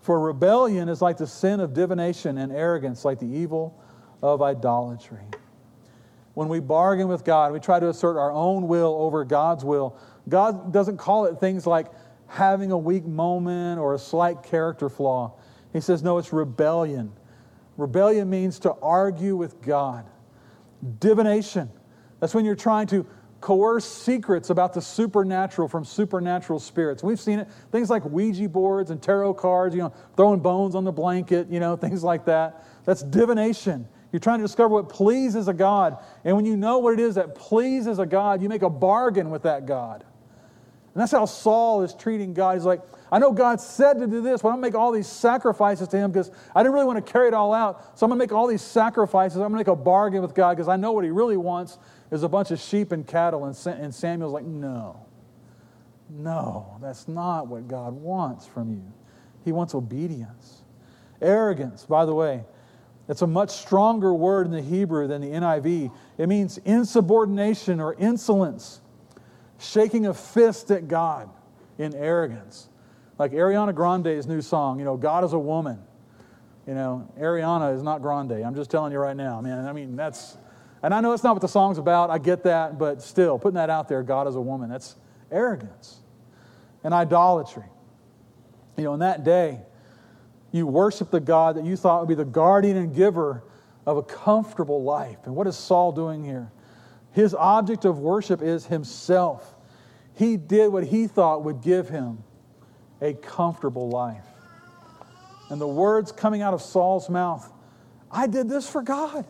For 0.00 0.20
rebellion 0.20 0.88
is 0.88 1.02
like 1.02 1.18
the 1.18 1.26
sin 1.26 1.60
of 1.60 1.74
divination, 1.74 2.38
and 2.38 2.52
arrogance 2.52 3.04
like 3.04 3.18
the 3.18 3.26
evil 3.26 3.82
of 4.22 4.40
idolatry 4.40 5.26
when 6.34 6.48
we 6.48 6.60
bargain 6.60 7.08
with 7.08 7.24
God, 7.24 7.52
we 7.52 7.60
try 7.60 7.80
to 7.80 7.88
assert 7.88 8.16
our 8.16 8.32
own 8.32 8.68
will 8.68 8.94
over 8.98 9.24
God's 9.24 9.64
will, 9.64 9.96
God 10.28 10.72
doesn't 10.72 10.96
call 10.96 11.26
it 11.26 11.38
things 11.38 11.66
like 11.66 11.88
having 12.28 12.70
a 12.70 12.78
weak 12.78 13.04
moment 13.04 13.78
or 13.78 13.94
a 13.94 13.98
slight 13.98 14.42
character 14.42 14.88
flaw. 14.88 15.34
He 15.72 15.80
says, 15.80 16.02
no, 16.02 16.18
it's 16.18 16.32
rebellion. 16.32 17.12
Rebellion 17.80 18.28
means 18.28 18.58
to 18.60 18.72
argue 18.82 19.36
with 19.36 19.60
God. 19.62 20.06
Divination, 20.98 21.70
that's 22.20 22.34
when 22.34 22.44
you're 22.44 22.54
trying 22.54 22.86
to 22.88 23.06
coerce 23.40 23.86
secrets 23.86 24.50
about 24.50 24.74
the 24.74 24.82
supernatural 24.82 25.66
from 25.66 25.84
supernatural 25.84 26.58
spirits. 26.58 27.02
We've 27.02 27.20
seen 27.20 27.38
it. 27.38 27.48
Things 27.72 27.88
like 27.88 28.04
Ouija 28.04 28.48
boards 28.48 28.90
and 28.90 29.02
tarot 29.02 29.34
cards, 29.34 29.74
you 29.74 29.80
know, 29.80 29.94
throwing 30.16 30.40
bones 30.40 30.74
on 30.74 30.84
the 30.84 30.92
blanket, 30.92 31.48
you 31.48 31.60
know, 31.60 31.76
things 31.76 32.04
like 32.04 32.26
that. 32.26 32.64
That's 32.84 33.02
divination. 33.02 33.88
You're 34.12 34.20
trying 34.20 34.40
to 34.40 34.44
discover 34.44 34.74
what 34.74 34.88
pleases 34.88 35.48
a 35.48 35.54
God. 35.54 35.98
And 36.24 36.36
when 36.36 36.44
you 36.44 36.56
know 36.56 36.78
what 36.78 36.94
it 36.94 37.00
is 37.00 37.14
that 37.14 37.34
pleases 37.34 37.98
a 37.98 38.06
God, 38.06 38.42
you 38.42 38.48
make 38.48 38.62
a 38.62 38.70
bargain 38.70 39.30
with 39.30 39.42
that 39.42 39.66
God. 39.66 40.04
And 40.94 41.00
that's 41.00 41.12
how 41.12 41.24
Saul 41.24 41.82
is 41.82 41.94
treating 41.94 42.34
God. 42.34 42.56
He's 42.56 42.64
like, 42.64 42.80
I 43.12 43.18
know 43.18 43.32
God 43.32 43.60
said 43.60 43.98
to 43.98 44.06
do 44.06 44.22
this, 44.22 44.42
but 44.42 44.48
I'm 44.48 44.56
to 44.56 44.60
make 44.60 44.74
all 44.74 44.90
these 44.90 45.06
sacrifices 45.06 45.86
to 45.88 45.96
him 45.96 46.10
because 46.10 46.30
I 46.54 46.62
didn't 46.62 46.74
really 46.74 46.86
want 46.86 47.04
to 47.04 47.12
carry 47.12 47.28
it 47.28 47.34
all 47.34 47.52
out. 47.52 47.98
So 47.98 48.04
I'm 48.04 48.10
going 48.10 48.18
to 48.18 48.24
make 48.24 48.32
all 48.32 48.46
these 48.46 48.62
sacrifices. 48.62 49.36
I'm 49.36 49.52
going 49.52 49.52
to 49.52 49.58
make 49.58 49.68
a 49.68 49.76
bargain 49.76 50.22
with 50.22 50.34
God 50.34 50.56
because 50.56 50.68
I 50.68 50.76
know 50.76 50.92
what 50.92 51.04
he 51.04 51.10
really 51.10 51.36
wants 51.36 51.78
is 52.10 52.24
a 52.24 52.28
bunch 52.28 52.50
of 52.50 52.58
sheep 52.58 52.90
and 52.92 53.06
cattle. 53.06 53.44
And 53.44 53.54
Samuel's 53.94 54.32
like, 54.32 54.44
no, 54.44 55.06
no, 56.08 56.76
that's 56.80 57.06
not 57.06 57.46
what 57.46 57.68
God 57.68 57.94
wants 57.94 58.46
from 58.46 58.72
you. 58.72 58.92
He 59.44 59.52
wants 59.52 59.74
obedience. 59.74 60.62
Arrogance, 61.22 61.84
by 61.84 62.04
the 62.04 62.14
way, 62.14 62.44
it's 63.08 63.22
a 63.22 63.26
much 63.26 63.50
stronger 63.50 64.14
word 64.14 64.46
in 64.46 64.52
the 64.52 64.62
Hebrew 64.62 65.06
than 65.06 65.20
the 65.20 65.28
NIV. 65.28 65.92
It 66.18 66.28
means 66.28 66.58
insubordination 66.58 67.80
or 67.80 67.94
insolence, 67.94 68.79
shaking 69.60 70.06
a 70.06 70.14
fist 70.14 70.70
at 70.70 70.88
God 70.88 71.28
in 71.78 71.94
arrogance. 71.94 72.68
Like 73.18 73.32
Ariana 73.32 73.74
Grande's 73.74 74.26
new 74.26 74.40
song, 74.40 74.78
you 74.78 74.84
know, 74.84 74.96
God 74.96 75.24
is 75.24 75.34
a 75.34 75.38
woman. 75.38 75.78
You 76.66 76.74
know, 76.74 77.08
Ariana 77.18 77.74
is 77.74 77.82
not 77.82 78.02
Grande. 78.02 78.32
I'm 78.32 78.54
just 78.54 78.70
telling 78.70 78.92
you 78.92 78.98
right 78.98 79.16
now, 79.16 79.40
man. 79.40 79.66
I 79.66 79.72
mean, 79.72 79.96
that's, 79.96 80.36
and 80.82 80.94
I 80.94 81.00
know 81.00 81.12
it's 81.12 81.24
not 81.24 81.34
what 81.34 81.42
the 81.42 81.48
song's 81.48 81.78
about. 81.78 82.10
I 82.10 82.18
get 82.18 82.44
that, 82.44 82.78
but 82.78 83.02
still, 83.02 83.38
putting 83.38 83.56
that 83.56 83.70
out 83.70 83.88
there, 83.88 84.02
God 84.02 84.28
is 84.28 84.36
a 84.36 84.40
woman, 84.40 84.70
that's 84.70 84.96
arrogance 85.30 85.98
and 86.82 86.94
idolatry. 86.94 87.64
You 88.76 88.84
know, 88.84 88.94
in 88.94 89.00
that 89.00 89.24
day, 89.24 89.60
you 90.52 90.66
worship 90.66 91.10
the 91.10 91.20
God 91.20 91.56
that 91.56 91.64
you 91.64 91.76
thought 91.76 92.00
would 92.00 92.08
be 92.08 92.14
the 92.14 92.24
guardian 92.24 92.76
and 92.76 92.94
giver 92.94 93.42
of 93.86 93.96
a 93.96 94.02
comfortable 94.02 94.82
life. 94.82 95.18
And 95.24 95.34
what 95.34 95.46
is 95.46 95.56
Saul 95.56 95.92
doing 95.92 96.24
here? 96.24 96.50
His 97.12 97.34
object 97.34 97.84
of 97.84 97.98
worship 97.98 98.42
is 98.42 98.66
himself. 98.66 99.54
He 100.14 100.36
did 100.36 100.68
what 100.68 100.84
he 100.84 101.06
thought 101.06 101.44
would 101.44 101.60
give 101.60 101.88
him 101.88 102.22
a 103.00 103.14
comfortable 103.14 103.88
life. 103.88 104.26
And 105.48 105.60
the 105.60 105.66
words 105.66 106.12
coming 106.12 106.42
out 106.42 106.54
of 106.54 106.62
Saul's 106.62 107.08
mouth, 107.08 107.50
I 108.10 108.26
did 108.26 108.48
this 108.48 108.68
for 108.68 108.82
God, 108.82 109.26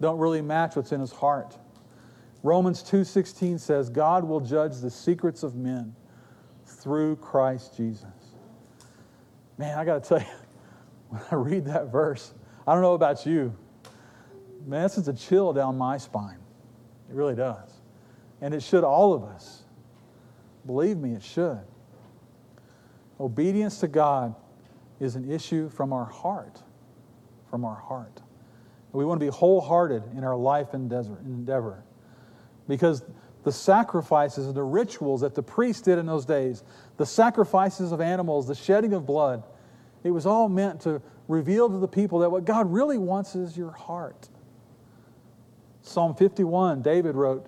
don't 0.00 0.18
really 0.18 0.42
match 0.42 0.76
what's 0.76 0.92
in 0.92 1.00
his 1.00 1.12
heart. 1.12 1.56
Romans 2.42 2.82
2:16 2.82 3.58
says, 3.58 3.88
God 3.88 4.24
will 4.24 4.40
judge 4.40 4.78
the 4.78 4.90
secrets 4.90 5.42
of 5.42 5.54
men 5.54 5.94
through 6.64 7.16
Christ 7.16 7.76
Jesus. 7.76 8.06
Man, 9.58 9.78
I 9.78 9.84
got 9.84 10.02
to 10.02 10.08
tell 10.08 10.20
you, 10.20 10.26
when 11.08 11.22
I 11.30 11.34
read 11.34 11.64
that 11.66 11.90
verse, 11.90 12.32
I 12.66 12.72
don't 12.72 12.82
know 12.82 12.94
about 12.94 13.26
you, 13.26 13.54
man, 14.66 14.82
that 14.82 14.92
sends 14.92 15.08
a 15.08 15.12
chill 15.12 15.52
down 15.52 15.78
my 15.78 15.98
spine. 15.98 16.38
It 17.08 17.14
really 17.14 17.34
does. 17.34 17.70
And 18.40 18.54
it 18.54 18.62
should 18.62 18.84
all 18.84 19.14
of 19.14 19.24
us. 19.24 19.62
Believe 20.66 20.96
me, 20.96 21.12
it 21.12 21.22
should. 21.22 21.62
Obedience 23.20 23.80
to 23.80 23.88
God 23.88 24.34
is 25.00 25.16
an 25.16 25.30
issue 25.30 25.68
from 25.68 25.92
our 25.92 26.04
heart. 26.04 26.62
From 27.50 27.64
our 27.64 27.76
heart. 27.76 28.20
We 28.92 29.04
want 29.04 29.20
to 29.20 29.26
be 29.26 29.30
wholehearted 29.30 30.02
in 30.16 30.24
our 30.24 30.36
life 30.36 30.72
and 30.72 30.90
endeavor. 30.92 31.84
Because 32.66 33.04
the 33.44 33.52
sacrifices 33.52 34.46
and 34.46 34.54
the 34.54 34.62
rituals 34.62 35.20
that 35.20 35.34
the 35.34 35.42
priests 35.42 35.82
did 35.82 35.98
in 35.98 36.06
those 36.06 36.24
days, 36.24 36.64
the 36.96 37.06
sacrifices 37.06 37.92
of 37.92 38.00
animals, 38.00 38.48
the 38.48 38.54
shedding 38.54 38.92
of 38.92 39.06
blood, 39.06 39.44
it 40.02 40.10
was 40.10 40.26
all 40.26 40.48
meant 40.48 40.80
to 40.80 41.00
reveal 41.28 41.68
to 41.68 41.78
the 41.78 41.88
people 41.88 42.20
that 42.20 42.30
what 42.30 42.44
God 42.44 42.72
really 42.72 42.98
wants 42.98 43.34
is 43.34 43.56
your 43.56 43.70
heart. 43.70 44.28
Psalm 45.86 46.16
51, 46.16 46.82
David 46.82 47.14
wrote, 47.14 47.46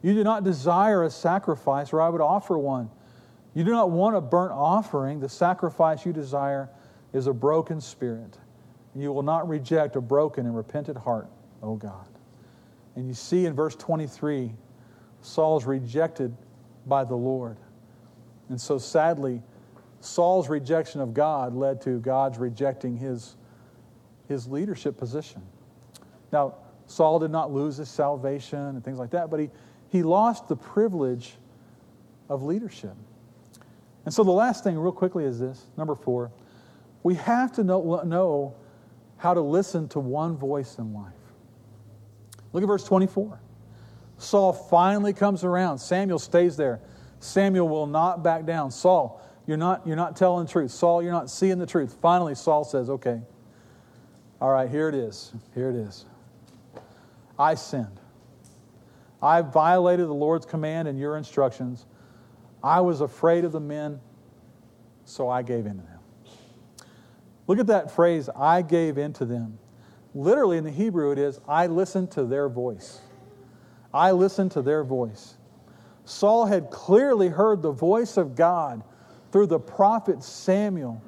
You 0.00 0.14
do 0.14 0.24
not 0.24 0.42
desire 0.42 1.04
a 1.04 1.10
sacrifice, 1.10 1.92
or 1.92 2.00
I 2.00 2.08
would 2.08 2.22
offer 2.22 2.56
one. 2.56 2.90
You 3.52 3.62
do 3.62 3.72
not 3.72 3.90
want 3.90 4.16
a 4.16 4.22
burnt 4.22 4.52
offering. 4.52 5.20
The 5.20 5.28
sacrifice 5.28 6.06
you 6.06 6.12
desire 6.12 6.70
is 7.12 7.26
a 7.26 7.32
broken 7.34 7.82
spirit. 7.82 8.38
You 8.94 9.12
will 9.12 9.22
not 9.22 9.46
reject 9.48 9.96
a 9.96 10.00
broken 10.00 10.46
and 10.46 10.56
repentant 10.56 10.96
heart, 10.96 11.28
O 11.62 11.76
God. 11.76 12.08
And 12.96 13.06
you 13.06 13.12
see 13.12 13.44
in 13.44 13.54
verse 13.54 13.76
23, 13.76 14.54
Saul 15.20 15.58
is 15.58 15.66
rejected 15.66 16.34
by 16.86 17.04
the 17.04 17.16
Lord. 17.16 17.58
And 18.48 18.58
so 18.58 18.78
sadly, 18.78 19.42
Saul's 20.00 20.48
rejection 20.48 21.02
of 21.02 21.12
God 21.12 21.54
led 21.54 21.82
to 21.82 21.98
God's 22.00 22.38
rejecting 22.38 22.96
his, 22.96 23.36
his 24.26 24.48
leadership 24.48 24.96
position. 24.96 25.42
Now, 26.32 26.54
Saul 26.86 27.18
did 27.18 27.30
not 27.30 27.52
lose 27.52 27.76
his 27.76 27.88
salvation 27.88 28.58
and 28.58 28.84
things 28.84 28.98
like 28.98 29.10
that, 29.10 29.30
but 29.30 29.40
he, 29.40 29.50
he 29.88 30.02
lost 30.02 30.48
the 30.48 30.56
privilege 30.56 31.36
of 32.28 32.42
leadership. 32.42 32.94
And 34.04 34.12
so 34.12 34.22
the 34.22 34.30
last 34.30 34.64
thing, 34.64 34.78
real 34.78 34.92
quickly, 34.92 35.24
is 35.24 35.38
this 35.38 35.66
number 35.76 35.94
four 35.94 36.30
we 37.02 37.14
have 37.16 37.52
to 37.52 37.64
know, 37.64 38.02
know 38.04 38.54
how 39.18 39.34
to 39.34 39.40
listen 39.40 39.88
to 39.88 40.00
one 40.00 40.36
voice 40.36 40.78
in 40.78 40.94
life. 40.94 41.12
Look 42.52 42.62
at 42.62 42.66
verse 42.66 42.84
24. 42.84 43.40
Saul 44.16 44.52
finally 44.52 45.12
comes 45.12 45.44
around. 45.44 45.78
Samuel 45.78 46.18
stays 46.18 46.56
there. 46.56 46.80
Samuel 47.20 47.68
will 47.68 47.86
not 47.86 48.22
back 48.22 48.46
down. 48.46 48.70
Saul, 48.70 49.20
you're 49.46 49.56
not, 49.56 49.86
you're 49.86 49.96
not 49.96 50.16
telling 50.16 50.46
the 50.46 50.52
truth. 50.52 50.70
Saul, 50.70 51.02
you're 51.02 51.12
not 51.12 51.30
seeing 51.30 51.58
the 51.58 51.66
truth. 51.66 51.96
Finally, 52.00 52.34
Saul 52.36 52.64
says, 52.64 52.88
Okay, 52.88 53.20
all 54.40 54.50
right, 54.50 54.70
here 54.70 54.88
it 54.88 54.94
is. 54.94 55.32
Here 55.54 55.70
it 55.70 55.76
is. 55.76 56.06
I 57.38 57.54
sinned. 57.54 58.00
I 59.22 59.42
violated 59.42 60.06
the 60.06 60.14
Lord's 60.14 60.46
command 60.46 60.88
and 60.88 60.98
your 60.98 61.16
instructions. 61.16 61.86
I 62.62 62.80
was 62.80 63.00
afraid 63.00 63.44
of 63.44 63.52
the 63.52 63.60
men, 63.60 64.00
so 65.04 65.28
I 65.28 65.42
gave 65.42 65.66
in 65.66 65.76
to 65.78 65.82
them. 65.82 65.98
Look 67.46 67.58
at 67.58 67.66
that 67.66 67.90
phrase, 67.90 68.28
I 68.34 68.62
gave 68.62 68.98
in 68.98 69.12
to 69.14 69.24
them. 69.24 69.58
Literally 70.14 70.58
in 70.58 70.64
the 70.64 70.70
Hebrew, 70.70 71.10
it 71.12 71.18
is, 71.18 71.40
I 71.48 71.66
listened 71.66 72.10
to 72.12 72.24
their 72.24 72.48
voice. 72.48 73.00
I 73.92 74.12
listened 74.12 74.52
to 74.52 74.62
their 74.62 74.84
voice. 74.84 75.36
Saul 76.04 76.46
had 76.46 76.70
clearly 76.70 77.28
heard 77.28 77.62
the 77.62 77.70
voice 77.70 78.16
of 78.16 78.34
God 78.34 78.82
through 79.32 79.46
the 79.46 79.58
prophet 79.58 80.22
Samuel, 80.22 81.02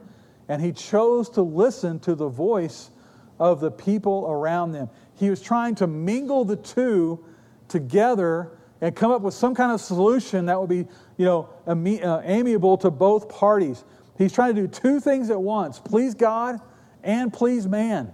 and 0.48 0.62
he 0.62 0.72
chose 0.72 1.28
to 1.30 1.42
listen 1.42 1.98
to 2.00 2.14
the 2.14 2.28
voice 2.28 2.90
of 3.38 3.60
the 3.60 3.70
people 3.70 4.26
around 4.28 4.72
them. 4.72 4.88
He 5.16 5.30
was 5.30 5.40
trying 5.40 5.74
to 5.76 5.86
mingle 5.86 6.44
the 6.44 6.56
two 6.56 7.24
together 7.68 8.52
and 8.80 8.94
come 8.94 9.10
up 9.10 9.22
with 9.22 9.34
some 9.34 9.54
kind 9.54 9.72
of 9.72 9.80
solution 9.80 10.46
that 10.46 10.60
would 10.60 10.68
be, 10.68 10.86
you 11.16 11.24
know, 11.24 11.48
uh, 11.66 12.20
amiable 12.24 12.76
to 12.78 12.90
both 12.90 13.28
parties. 13.28 13.84
He's 14.18 14.32
trying 14.32 14.54
to 14.54 14.62
do 14.62 14.68
two 14.68 15.00
things 15.00 15.30
at 15.30 15.40
once 15.40 15.78
please 15.78 16.14
God 16.14 16.60
and 17.02 17.32
please 17.32 17.66
man. 17.66 18.12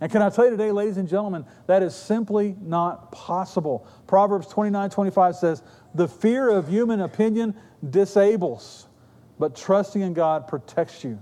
And 0.00 0.12
can 0.12 0.20
I 0.20 0.28
tell 0.28 0.44
you 0.44 0.50
today, 0.50 0.72
ladies 0.72 0.98
and 0.98 1.08
gentlemen, 1.08 1.46
that 1.66 1.82
is 1.82 1.94
simply 1.94 2.54
not 2.60 3.10
possible. 3.12 3.86
Proverbs 4.06 4.46
29 4.48 4.90
25 4.90 5.36
says, 5.36 5.62
The 5.94 6.06
fear 6.06 6.50
of 6.50 6.68
human 6.68 7.00
opinion 7.00 7.54
disables, 7.88 8.88
but 9.38 9.56
trusting 9.56 10.02
in 10.02 10.12
God 10.12 10.48
protects 10.48 11.02
you. 11.02 11.18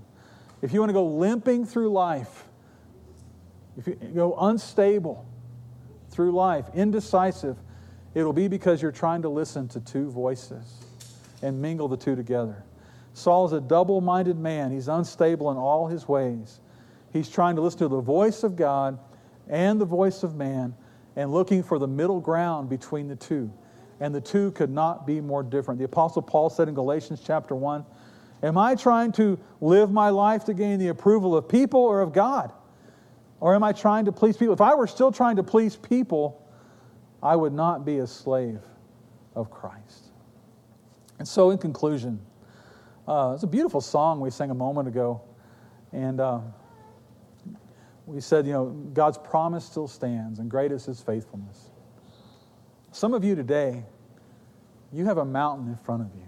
If 0.60 0.72
you 0.72 0.80
want 0.80 0.90
to 0.90 0.94
go 0.94 1.06
limping 1.06 1.66
through 1.66 1.90
life, 1.90 2.46
if 3.76 3.86
you 3.86 3.94
go 4.14 4.36
unstable 4.38 5.26
through 6.10 6.32
life, 6.32 6.66
indecisive, 6.74 7.56
it'll 8.14 8.32
be 8.32 8.48
because 8.48 8.80
you're 8.80 8.92
trying 8.92 9.22
to 9.22 9.28
listen 9.28 9.68
to 9.68 9.80
two 9.80 10.10
voices 10.10 10.84
and 11.42 11.60
mingle 11.60 11.88
the 11.88 11.96
two 11.96 12.14
together. 12.14 12.62
Saul 13.14 13.46
is 13.46 13.52
a 13.52 13.60
double 13.60 14.00
minded 14.00 14.38
man. 14.38 14.70
He's 14.70 14.88
unstable 14.88 15.50
in 15.50 15.56
all 15.56 15.86
his 15.86 16.08
ways. 16.08 16.60
He's 17.12 17.28
trying 17.28 17.56
to 17.56 17.62
listen 17.62 17.80
to 17.80 17.88
the 17.88 18.00
voice 18.00 18.42
of 18.42 18.56
God 18.56 18.98
and 19.48 19.80
the 19.80 19.84
voice 19.84 20.22
of 20.22 20.34
man 20.34 20.74
and 21.16 21.32
looking 21.32 21.62
for 21.62 21.78
the 21.78 21.86
middle 21.86 22.20
ground 22.20 22.68
between 22.68 23.08
the 23.08 23.16
two. 23.16 23.52
And 24.00 24.14
the 24.14 24.20
two 24.20 24.50
could 24.52 24.70
not 24.70 25.06
be 25.06 25.20
more 25.20 25.42
different. 25.42 25.78
The 25.78 25.84
Apostle 25.84 26.22
Paul 26.22 26.50
said 26.50 26.68
in 26.68 26.74
Galatians 26.74 27.22
chapter 27.24 27.54
1 27.54 27.84
Am 28.42 28.58
I 28.58 28.74
trying 28.74 29.12
to 29.12 29.38
live 29.60 29.90
my 29.90 30.10
life 30.10 30.44
to 30.46 30.54
gain 30.54 30.78
the 30.78 30.88
approval 30.88 31.36
of 31.36 31.48
people 31.48 31.80
or 31.80 32.00
of 32.00 32.12
God? 32.12 32.52
Or 33.40 33.54
am 33.54 33.62
I 33.62 33.72
trying 33.72 34.04
to 34.06 34.12
please 34.12 34.36
people? 34.36 34.54
If 34.54 34.60
I 34.60 34.74
were 34.74 34.86
still 34.86 35.12
trying 35.12 35.36
to 35.36 35.42
please 35.42 35.76
people, 35.76 36.40
I 37.22 37.36
would 37.36 37.52
not 37.52 37.84
be 37.84 37.98
a 37.98 38.06
slave 38.06 38.60
of 39.34 39.50
Christ. 39.50 40.10
And 41.18 41.26
so, 41.26 41.50
in 41.50 41.58
conclusion, 41.58 42.20
uh, 43.06 43.32
it's 43.34 43.42
a 43.42 43.48
beautiful 43.48 43.80
song 43.80 44.20
we 44.20 44.30
sang 44.30 44.50
a 44.50 44.54
moment 44.54 44.88
ago. 44.88 45.20
And 45.92 46.20
uh, 46.20 46.40
we 48.06 48.20
said, 48.20 48.46
you 48.46 48.52
know, 48.52 48.66
God's 48.92 49.18
promise 49.18 49.64
still 49.64 49.88
stands, 49.88 50.38
and 50.38 50.50
great 50.50 50.72
is 50.72 50.84
his 50.84 51.00
faithfulness. 51.00 51.70
Some 52.92 53.14
of 53.14 53.24
you 53.24 53.34
today, 53.34 53.84
you 54.92 55.04
have 55.06 55.18
a 55.18 55.24
mountain 55.24 55.68
in 55.68 55.76
front 55.76 56.02
of 56.02 56.08
you. 56.14 56.26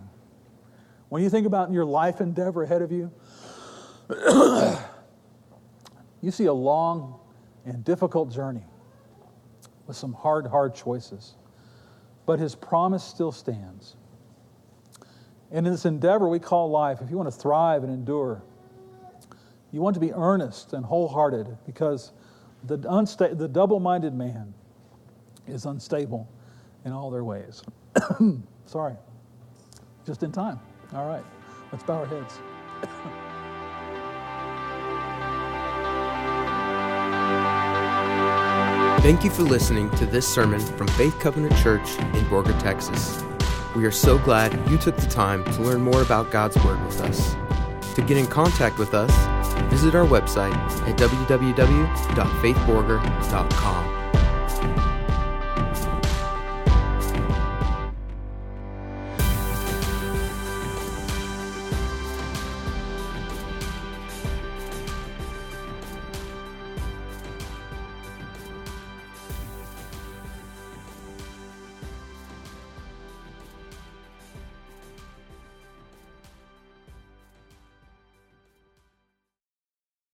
When 1.08 1.22
you 1.22 1.30
think 1.30 1.46
about 1.46 1.70
your 1.72 1.84
life 1.84 2.20
endeavor 2.20 2.62
ahead 2.62 2.82
of 2.82 2.90
you, 2.90 3.12
you 6.26 6.32
see 6.32 6.46
a 6.46 6.52
long 6.52 7.20
and 7.64 7.84
difficult 7.84 8.32
journey 8.32 8.64
with 9.86 9.96
some 9.96 10.12
hard, 10.12 10.44
hard 10.44 10.74
choices. 10.74 11.36
But 12.26 12.40
his 12.40 12.56
promise 12.56 13.04
still 13.04 13.30
stands. 13.30 13.94
And 15.52 15.64
in 15.64 15.72
this 15.72 15.84
endeavor 15.84 16.28
we 16.28 16.40
call 16.40 16.68
life, 16.68 16.98
if 17.00 17.10
you 17.10 17.16
want 17.16 17.32
to 17.32 17.38
thrive 17.40 17.84
and 17.84 17.92
endure, 17.92 18.42
you 19.70 19.80
want 19.80 19.94
to 19.94 20.00
be 20.00 20.12
earnest 20.12 20.72
and 20.72 20.84
wholehearted 20.84 21.56
because 21.64 22.10
the, 22.64 22.78
unsta- 22.78 23.38
the 23.38 23.46
double 23.46 23.78
minded 23.78 24.12
man 24.12 24.52
is 25.46 25.64
unstable 25.64 26.28
in 26.84 26.90
all 26.90 27.08
their 27.08 27.22
ways. 27.22 27.62
Sorry, 28.66 28.96
just 30.04 30.24
in 30.24 30.32
time. 30.32 30.58
All 30.92 31.06
right, 31.06 31.24
let's 31.70 31.84
bow 31.84 32.00
our 32.00 32.06
heads. 32.06 32.40
Thank 39.06 39.22
you 39.22 39.30
for 39.30 39.44
listening 39.44 39.88
to 39.98 40.04
this 40.04 40.26
sermon 40.26 40.58
from 40.58 40.88
Faith 40.88 41.16
Covenant 41.20 41.56
Church 41.58 41.96
in 41.96 42.24
Borger, 42.24 42.60
Texas. 42.60 43.22
We 43.76 43.84
are 43.84 43.92
so 43.92 44.18
glad 44.18 44.52
you 44.68 44.78
took 44.78 44.96
the 44.96 45.06
time 45.06 45.44
to 45.44 45.62
learn 45.62 45.80
more 45.80 46.02
about 46.02 46.32
God's 46.32 46.56
Word 46.64 46.84
with 46.84 47.00
us. 47.00 47.36
To 47.94 48.02
get 48.02 48.16
in 48.16 48.26
contact 48.26 48.80
with 48.80 48.94
us, 48.94 49.12
visit 49.70 49.94
our 49.94 50.04
website 50.04 50.56
at 50.88 50.98
www.faithborger.com. 50.98 53.95